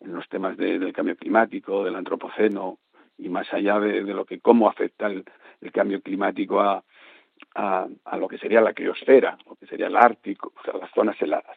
en 0.00 0.14
los 0.14 0.28
temas 0.28 0.56
de, 0.56 0.78
del 0.78 0.92
cambio 0.92 1.16
climático, 1.16 1.84
del 1.84 1.96
antropoceno 1.96 2.78
y 3.18 3.28
más 3.28 3.52
allá 3.52 3.78
de, 3.78 4.00
lo 4.02 4.24
que 4.24 4.40
cómo 4.40 4.68
afecta 4.68 5.08
el 5.08 5.72
cambio 5.72 6.00
climático 6.00 6.60
a, 6.60 6.82
a, 7.58 7.88
a, 8.04 8.16
lo 8.16 8.28
que 8.28 8.38
sería 8.38 8.60
la 8.60 8.72
criosfera, 8.72 9.36
lo 9.48 9.56
que 9.56 9.66
sería 9.66 9.88
el 9.88 9.96
Ártico, 9.96 10.52
o 10.58 10.64
sea, 10.64 10.78
las 10.80 10.90
zonas 10.94 11.20
heladas. 11.20 11.56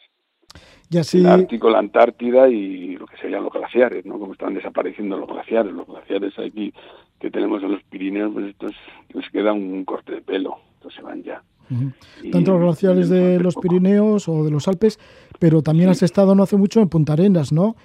Y 0.90 0.98
así... 0.98 1.20
El 1.20 1.28
Ártico, 1.28 1.70
la 1.70 1.78
Antártida 1.78 2.50
y 2.50 2.98
lo 2.98 3.06
que 3.06 3.18
serían 3.18 3.44
los 3.44 3.54
glaciares, 3.54 4.04
¿no? 4.06 4.18
Como 4.18 4.34
están 4.34 4.56
desapareciendo 4.56 5.16
los 5.16 5.30
glaciares. 5.30 5.72
Los 5.72 5.88
glaciares 5.88 6.38
aquí 6.40 6.74
que 7.20 7.30
tenemos 7.30 7.62
en 7.62 7.74
los 7.74 7.84
Pirineos, 7.84 8.34
pues 8.34 8.48
estos 8.48 8.72
les 9.14 9.30
queda 9.30 9.54
un 9.54 9.86
corte 9.86 10.16
de 10.16 10.22
pelo, 10.22 10.58
estos 10.74 10.94
se 10.96 11.04
van 11.04 11.22
ya. 11.22 11.44
Uh 11.70 11.76
-huh. 11.76 12.32
Tanto 12.32 12.52
los 12.54 12.62
glaciares 12.62 13.08
de 13.10 13.40
los 13.40 13.54
poco. 13.54 13.68
Pirineos 13.68 14.28
o 14.28 14.44
de 14.44 14.52
los 14.52 14.68
Alpes, 14.68 15.00
pero 15.40 15.62
también 15.62 15.90
sí. 15.90 15.92
has 15.92 16.04
estado 16.04 16.34
no 16.34 16.44
hace 16.44 16.58
mucho 16.58 16.82
en 16.82 16.90
Punta 16.90 17.14
Arenas, 17.14 17.54
¿no? 17.54 17.76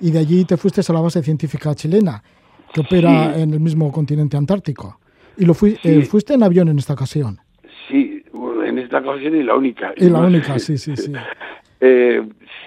Y 0.00 0.12
de 0.12 0.20
allí 0.20 0.44
te 0.44 0.56
fuiste 0.56 0.80
a 0.88 0.92
la 0.92 1.00
base 1.00 1.22
científica 1.22 1.74
chilena, 1.74 2.22
que 2.72 2.80
opera 2.82 3.34
sí. 3.34 3.42
en 3.42 3.52
el 3.52 3.60
mismo 3.60 3.90
continente 3.90 4.36
antártico. 4.36 5.00
Y 5.36 5.44
lo 5.44 5.54
fui, 5.54 5.72
sí. 5.82 5.88
eh, 5.88 6.02
fuiste 6.06 6.34
en 6.34 6.44
avión 6.44 6.68
en 6.68 6.78
esta 6.78 6.92
ocasión. 6.94 7.40
Esta 8.94 9.10
ocasión 9.10 9.34
y 9.34 9.42
la 9.42 9.56
única. 9.56 9.92
Y 9.96 10.08
la 10.08 10.20
única, 10.20 10.58
sí, 10.60 10.78
sí, 10.78 10.96
sí. 10.96 11.12
Eh, 11.80 12.22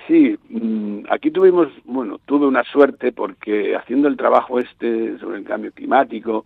sí, 0.08 0.38
mm, 0.50 1.06
aquí 1.10 1.32
tuvimos, 1.32 1.70
bueno, 1.86 2.20
tuve 2.26 2.46
una 2.46 2.64
suerte 2.66 3.14
porque 3.14 3.76
haciendo 3.78 4.10
el 4.10 4.18
trabajo 4.18 4.60
este 4.60 5.18
sobre 5.20 5.38
el 5.38 5.46
cambio 5.46 5.72
climático, 5.72 6.44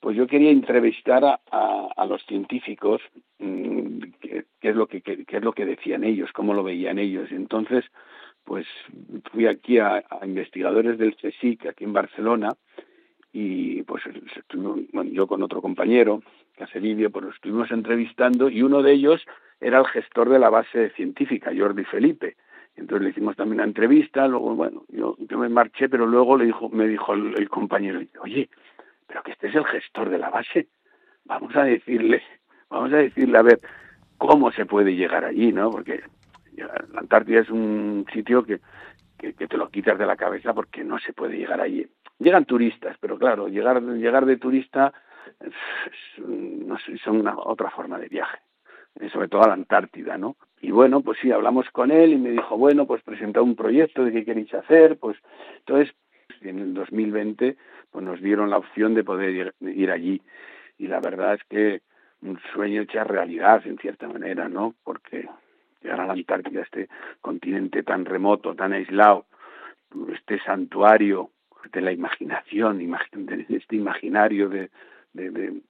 pues 0.00 0.16
yo 0.16 0.26
quería 0.26 0.50
entrevistar 0.50 1.24
a, 1.24 1.40
a, 1.50 1.88
a 1.96 2.06
los 2.06 2.24
científicos 2.26 3.00
mmm, 3.38 4.00
qué, 4.20 4.46
qué, 4.60 4.70
es 4.70 4.74
lo 4.74 4.88
que 4.88 5.00
qué, 5.00 5.24
qué, 5.24 5.36
es 5.36 5.44
lo 5.44 5.52
que 5.52 5.64
decían 5.64 6.02
ellos, 6.02 6.30
cómo 6.32 6.52
lo 6.52 6.64
veían 6.64 6.98
ellos. 6.98 7.30
Entonces, 7.30 7.84
pues 8.44 8.66
fui 9.30 9.46
aquí 9.46 9.78
a, 9.78 10.02
a 10.10 10.26
investigadores 10.26 10.98
del 10.98 11.14
CSIC 11.14 11.66
aquí 11.66 11.84
en 11.84 11.92
Barcelona 11.92 12.48
y 13.32 13.82
pues 13.82 14.02
bueno, 14.92 15.10
yo 15.12 15.26
con 15.26 15.42
otro 15.42 15.62
compañero 15.62 16.22
que 16.56 16.64
hace 16.64 16.80
vídeo, 16.80 17.10
pues 17.10 17.24
lo 17.24 17.30
estuvimos 17.30 17.70
entrevistando 17.70 18.48
y 18.48 18.62
uno 18.62 18.82
de 18.82 18.92
ellos 18.92 19.24
era 19.60 19.78
el 19.78 19.86
gestor 19.86 20.28
de 20.30 20.38
la 20.38 20.50
base 20.50 20.90
científica, 20.90 21.52
Jordi 21.56 21.84
Felipe. 21.84 22.36
Entonces 22.76 23.04
le 23.04 23.10
hicimos 23.10 23.36
también 23.36 23.56
una 23.56 23.64
entrevista, 23.64 24.26
luego, 24.26 24.54
bueno, 24.54 24.84
yo, 24.88 25.16
yo 25.18 25.38
me 25.38 25.48
marché, 25.48 25.88
pero 25.88 26.06
luego 26.06 26.36
le 26.36 26.46
dijo, 26.46 26.68
me 26.70 26.88
dijo 26.88 27.12
el, 27.12 27.48
compañero, 27.48 28.00
oye, 28.22 28.48
pero 29.06 29.22
que 29.22 29.32
este 29.32 29.48
es 29.48 29.54
el 29.54 29.66
gestor 29.66 30.08
de 30.08 30.18
la 30.18 30.30
base, 30.30 30.68
vamos 31.24 31.54
a 31.56 31.64
decirle, 31.64 32.22
vamos 32.70 32.92
a 32.92 32.98
decirle, 32.98 33.38
a 33.38 33.42
ver, 33.42 33.58
cómo 34.16 34.50
se 34.52 34.66
puede 34.66 34.94
llegar 34.94 35.24
allí, 35.24 35.52
¿no? 35.52 35.70
Porque 35.70 36.02
la 36.56 37.00
Antártida 37.00 37.40
es 37.40 37.50
un 37.50 38.06
sitio 38.12 38.44
que, 38.44 38.60
que, 39.18 39.32
te 39.32 39.56
lo 39.56 39.68
quitas 39.68 39.98
de 39.98 40.06
la 40.06 40.16
cabeza 40.16 40.54
porque 40.54 40.82
no 40.82 40.98
se 40.98 41.12
puede 41.12 41.36
llegar 41.36 41.60
allí. 41.60 41.86
Llegan 42.20 42.44
turistas, 42.44 42.96
pero 43.00 43.18
claro, 43.18 43.48
llegar, 43.48 43.82
llegar 43.82 44.26
de 44.26 44.36
turista 44.36 44.92
no 46.18 46.76
son 47.02 47.20
una, 47.20 47.34
otra 47.38 47.70
forma 47.70 47.98
de 47.98 48.08
viaje, 48.08 48.38
sobre 49.10 49.28
todo 49.28 49.42
a 49.42 49.48
la 49.48 49.54
Antártida, 49.54 50.18
¿no? 50.18 50.36
Y 50.60 50.70
bueno, 50.70 51.00
pues 51.00 51.18
sí, 51.20 51.32
hablamos 51.32 51.70
con 51.70 51.90
él 51.90 52.12
y 52.12 52.18
me 52.18 52.30
dijo, 52.30 52.58
bueno, 52.58 52.86
pues 52.86 53.02
presenta 53.02 53.40
un 53.40 53.56
proyecto 53.56 54.04
de 54.04 54.12
qué 54.12 54.24
queréis 54.26 54.52
hacer, 54.52 54.98
pues 54.98 55.16
entonces 55.60 55.94
en 56.42 56.58
el 56.58 56.74
2020 56.74 57.56
pues 57.90 58.04
nos 58.04 58.20
dieron 58.20 58.50
la 58.50 58.58
opción 58.58 58.94
de 58.94 59.02
poder 59.02 59.30
ir, 59.30 59.54
ir 59.60 59.90
allí 59.90 60.20
y 60.78 60.88
la 60.88 61.00
verdad 61.00 61.34
es 61.34 61.44
que 61.44 61.80
un 62.22 62.38
sueño 62.52 62.82
hecho 62.82 63.02
realidad 63.04 63.66
en 63.66 63.78
cierta 63.78 64.06
manera, 64.08 64.46
¿no? 64.48 64.74
Porque 64.84 65.26
llegar 65.82 66.00
a 66.02 66.06
la 66.06 66.12
Antártida, 66.12 66.60
este 66.60 66.88
continente 67.22 67.82
tan 67.82 68.04
remoto, 68.04 68.54
tan 68.54 68.74
aislado, 68.74 69.24
este 70.12 70.38
santuario 70.40 71.30
de 71.72 71.80
la 71.80 71.92
imaginación, 71.92 72.78
de 72.78 73.46
este 73.48 73.76
imaginario 73.76 74.48
de, 74.48 74.70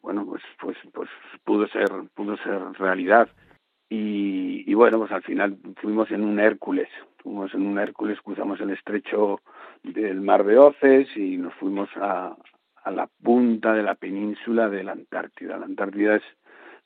bueno, 0.02 0.26
pues, 0.26 0.42
pues, 0.60 0.76
pues 0.92 1.08
pudo 1.44 1.66
ser, 1.68 1.88
pudo 2.14 2.36
ser 2.38 2.60
realidad. 2.78 3.28
Y, 3.88 4.70
y, 4.70 4.74
bueno, 4.74 4.98
pues 4.98 5.10
al 5.10 5.22
final 5.22 5.58
fuimos 5.76 6.10
en 6.12 6.22
un 6.22 6.38
Hércules, 6.38 6.88
fuimos 7.18 7.52
en 7.54 7.66
un 7.66 7.78
Hércules, 7.78 8.20
cruzamos 8.20 8.60
el 8.60 8.70
estrecho 8.70 9.40
del 9.82 10.20
Mar 10.20 10.44
de 10.44 10.58
Oces 10.58 11.08
y 11.16 11.36
nos 11.36 11.54
fuimos 11.54 11.88
a, 11.96 12.36
a 12.84 12.90
la 12.92 13.08
punta 13.22 13.72
de 13.72 13.82
la 13.82 13.96
península 13.96 14.68
de 14.68 14.84
la 14.84 14.92
Antártida. 14.92 15.58
La 15.58 15.66
Antártida 15.66 16.16
es, 16.16 16.22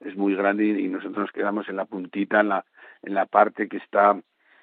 es 0.01 0.17
muy 0.17 0.35
grande 0.35 0.64
y 0.64 0.88
nosotros 0.88 1.19
nos 1.19 1.33
quedamos 1.33 1.69
en 1.69 1.77
la 1.77 1.85
puntita, 1.85 2.40
en 2.40 2.49
la, 2.49 2.64
en 3.03 3.12
la 3.12 3.27
parte 3.27 3.69
que 3.69 3.77
está 3.77 4.19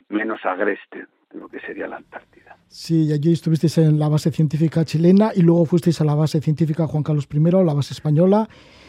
menos 0.10 0.44
agreste 0.44 1.06
lo 1.34 1.48
que 1.48 1.60
sería 1.60 1.88
la 1.88 1.98
Antártida. 1.98 2.58
Sí, 2.68 3.12
allí 3.12 3.34
estuvisteis 3.34 3.78
en 3.80 4.00
la 4.00 4.08
base 4.08 4.32
científica 4.32 4.86
chilena 4.86 5.32
y 5.36 5.42
luego 5.42 5.66
fuisteis 5.66 6.00
a 6.02 6.06
la 6.06 6.16
base 6.16 6.40
científica 6.40 6.88
Juan 6.88 7.04
Carlos 7.04 7.28
I, 7.32 7.40
la 7.40 7.74
base 7.74 7.94
española, 7.94 8.48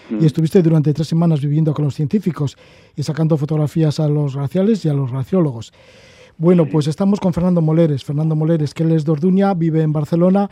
y 0.08 0.14
mm. 0.14 0.24
estuviste 0.24 0.62
durante 0.62 0.92
tres 0.92 1.08
semanas 1.08 1.40
viviendo 1.40 1.74
con 1.74 1.84
los 1.84 1.94
científicos 1.94 2.56
y 2.96 3.02
sacando 3.02 3.36
fotografías 3.36 3.98
a 4.00 4.08
los 4.08 4.36
glaciales 4.36 4.84
y 4.84 4.88
a 4.88 4.94
los 4.94 5.10
glaciólogos. 5.10 5.72
Bueno, 6.38 6.66
pues 6.66 6.86
estamos 6.86 7.20
con 7.20 7.32
Fernando 7.32 7.60
Moleres. 7.60 8.04
Fernando 8.04 8.34
Moleres, 8.34 8.74
que 8.74 8.82
él 8.82 8.92
es 8.92 9.04
de 9.04 9.12
Orduña, 9.12 9.54
vive 9.54 9.82
en 9.82 9.92
Barcelona 9.92 10.50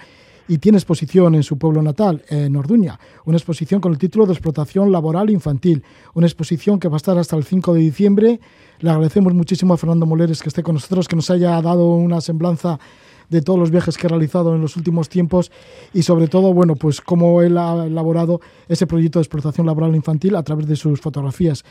y 0.51 0.59
tiene 0.59 0.79
exposición 0.79 1.37
en 1.37 1.45
su 1.45 1.59
pueblo 1.59 1.81
natal, 1.81 2.25
en 2.29 2.57
Orduña, 2.57 2.99
una 3.25 3.37
exposición 3.37 3.81
con 3.81 3.93
el 3.93 3.99
título 3.99 4.27
de 4.27 4.33
Explotación 4.33 4.91
Laboral 4.91 5.31
Infantil, 5.31 5.85
una 6.15 6.27
exposición 6.27 6.81
que 6.81 6.89
va 6.89 6.97
a 6.97 6.97
estar 6.97 7.17
hasta 7.17 7.37
el 7.37 7.45
5 7.45 7.73
de 7.73 7.81
diciembre. 7.81 8.41
Le 8.81 8.91
agradecemos 8.91 9.33
muchísimo 9.33 9.75
a 9.75 9.77
Fernando 9.77 10.07
Moleres 10.07 10.43
que 10.43 10.49
esté 10.49 10.65
con 10.65 10.75
nosotros, 10.75 11.07
que 11.07 11.15
nos 11.15 11.31
haya 11.31 11.63
dado 11.63 11.95
una 11.95 12.21
semblanza 12.21 12.81
de 13.29 13.43
todos 13.43 13.61
los 13.61 13.71
viajes 13.71 13.97
que 13.97 14.09
ha 14.09 14.11
realizado 14.11 14.53
en 14.57 14.61
los 14.61 14.77
últimos 14.77 15.09
tiempos 15.09 15.53
y 15.95 16.03
sobre 16.03 16.27
todo, 16.27 16.53
bueno, 16.53 16.75
pues 16.75 17.01
cómo 17.01 17.43
él 17.43 17.57
ha 17.57 17.87
elaborado 17.87 18.41
ese 18.69 18.89
proyecto 18.89 19.21
de 19.21 19.23
explotación 19.23 19.69
laboral 19.69 19.95
infantil 19.95 20.35
a 20.35 20.43
través 20.43 20.67
de 20.67 20.75
sus 20.75 21.01
fotografías. 21.01 21.65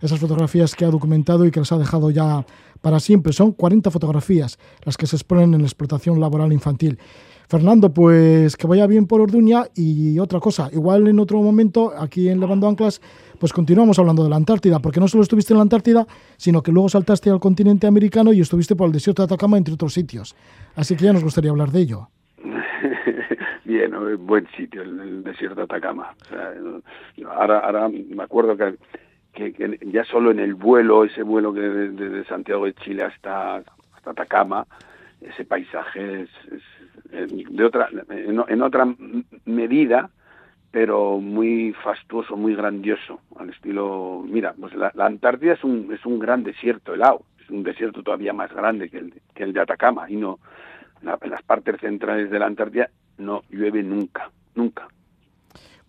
Esas 0.00 0.18
fotografías 0.18 0.74
que 0.74 0.86
ha 0.86 0.90
documentado 0.90 1.44
y 1.44 1.50
que 1.50 1.60
las 1.60 1.70
ha 1.70 1.76
dejado 1.76 2.10
ya 2.10 2.46
para 2.80 2.98
siempre. 2.98 3.34
Son 3.34 3.52
40 3.52 3.90
fotografías 3.90 4.58
las 4.84 4.96
que 4.96 5.06
se 5.06 5.16
exponen 5.16 5.52
en 5.52 5.60
la 5.60 5.66
explotación 5.66 6.18
laboral 6.18 6.50
infantil. 6.50 6.98
Fernando, 7.52 7.92
pues 7.92 8.56
que 8.56 8.66
vaya 8.66 8.86
bien 8.86 9.06
por 9.06 9.20
Orduña 9.20 9.64
y 9.76 10.18
otra 10.18 10.40
cosa, 10.40 10.70
igual 10.72 11.06
en 11.06 11.18
otro 11.18 11.42
momento 11.42 11.92
aquí 11.94 12.30
en 12.30 12.40
Levando 12.40 12.66
Anclas, 12.66 13.02
pues 13.38 13.52
continuamos 13.52 13.98
hablando 13.98 14.24
de 14.24 14.30
la 14.30 14.36
Antártida, 14.36 14.78
porque 14.78 15.00
no 15.00 15.06
solo 15.06 15.22
estuviste 15.22 15.52
en 15.52 15.58
la 15.58 15.62
Antártida, 15.62 16.06
sino 16.38 16.62
que 16.62 16.72
luego 16.72 16.88
saltaste 16.88 17.28
al 17.28 17.40
continente 17.40 17.86
americano 17.86 18.32
y 18.32 18.40
estuviste 18.40 18.74
por 18.74 18.86
el 18.86 18.94
desierto 18.94 19.20
de 19.20 19.26
Atacama, 19.26 19.58
entre 19.58 19.74
otros 19.74 19.92
sitios. 19.92 20.34
Así 20.76 20.96
que 20.96 21.04
ya 21.04 21.12
nos 21.12 21.22
gustaría 21.22 21.50
hablar 21.50 21.68
de 21.68 21.80
ello. 21.80 22.08
bien, 23.66 23.92
buen 24.20 24.48
sitio 24.56 24.80
el, 24.80 25.22
desierto 25.22 25.56
de 25.56 25.62
Atacama. 25.64 26.14
ahora, 27.36 27.58
ahora 27.58 27.90
me 27.90 28.22
acuerdo 28.22 28.56
que, 28.56 29.78
ya 29.92 30.04
solo 30.04 30.30
en 30.30 30.38
el 30.38 30.54
vuelo, 30.54 31.04
ese 31.04 31.22
vuelo 31.22 31.52
que 31.52 31.60
de, 31.60 32.24
Santiago 32.24 32.64
de 32.64 32.72
Chile 32.72 33.02
hasta, 33.02 33.56
hasta 33.56 34.10
Atacama, 34.10 34.66
ese 35.20 35.44
paisaje 35.44 36.22
es 36.22 36.30
de 37.12 37.64
otra, 37.64 37.88
en, 38.08 38.62
otra 38.62 38.86
medida, 39.44 40.10
pero 40.70 41.18
muy 41.18 41.74
fastuoso, 41.84 42.36
muy 42.36 42.54
grandioso, 42.54 43.20
al 43.36 43.50
estilo, 43.50 44.24
mira, 44.26 44.54
pues 44.58 44.74
la, 44.74 44.92
Antártida 44.98 45.52
es 45.52 45.64
un, 45.64 45.92
es 45.92 46.04
un 46.06 46.18
gran 46.18 46.42
desierto 46.42 46.94
helado, 46.94 47.22
es 47.42 47.50
un 47.50 47.62
desierto 47.62 48.02
todavía 48.02 48.32
más 48.32 48.52
grande 48.52 48.88
que 48.88 48.98
el 48.98 49.10
de, 49.10 49.22
que 49.34 49.42
el 49.44 49.52
de 49.52 49.60
Atacama, 49.60 50.10
y 50.10 50.16
no, 50.16 50.38
en 51.02 51.30
las 51.30 51.42
partes 51.42 51.80
centrales 51.80 52.30
de 52.30 52.38
la 52.38 52.46
Antártida 52.46 52.88
no 53.18 53.42
llueve 53.50 53.82
nunca, 53.82 54.30
nunca. 54.54 54.88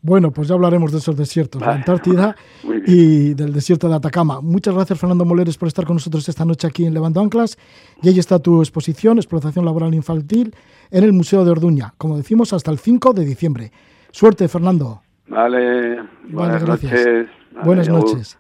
Bueno, 0.06 0.32
pues 0.32 0.50
ya 0.50 0.54
hablaremos 0.56 0.92
de 0.92 0.98
esos 0.98 1.16
desiertos, 1.16 1.62
la 1.62 1.76
Antártida 1.76 2.36
y 2.86 3.34
del 3.36 3.54
desierto 3.54 3.88
de 3.88 3.96
Atacama. 3.96 4.42
Muchas 4.42 4.76
gracias, 4.76 5.00
Fernando 5.00 5.24
Moleres, 5.24 5.58
por 5.58 5.70
estar 5.70 5.86
con 5.86 5.96
nosotros 5.96 6.28
esta 6.28 6.44
noche 6.44 6.68
aquí 6.68 6.86
en 6.86 6.94
Levando 6.94 7.22
Anclas. 7.22 7.58
Y 8.02 8.10
ahí 8.10 8.20
está 8.20 8.38
tu 8.38 8.62
exposición, 8.62 9.18
Explotación 9.18 9.64
Laboral 9.64 9.94
Infantil, 9.96 10.54
en 10.92 11.06
el 11.06 11.14
Museo 11.14 11.46
de 11.46 11.52
Orduña, 11.52 11.94
como 11.98 12.18
decimos, 12.18 12.52
hasta 12.52 12.70
el 12.70 12.80
5 12.80 13.14
de 13.14 13.24
diciembre. 13.24 13.72
Suerte, 14.12 14.50
Fernando. 14.50 15.02
Vale, 15.28 16.04
buenas, 16.28 16.68
noches. 16.68 17.28
buenas 17.64 17.88
noches. 17.88 18.38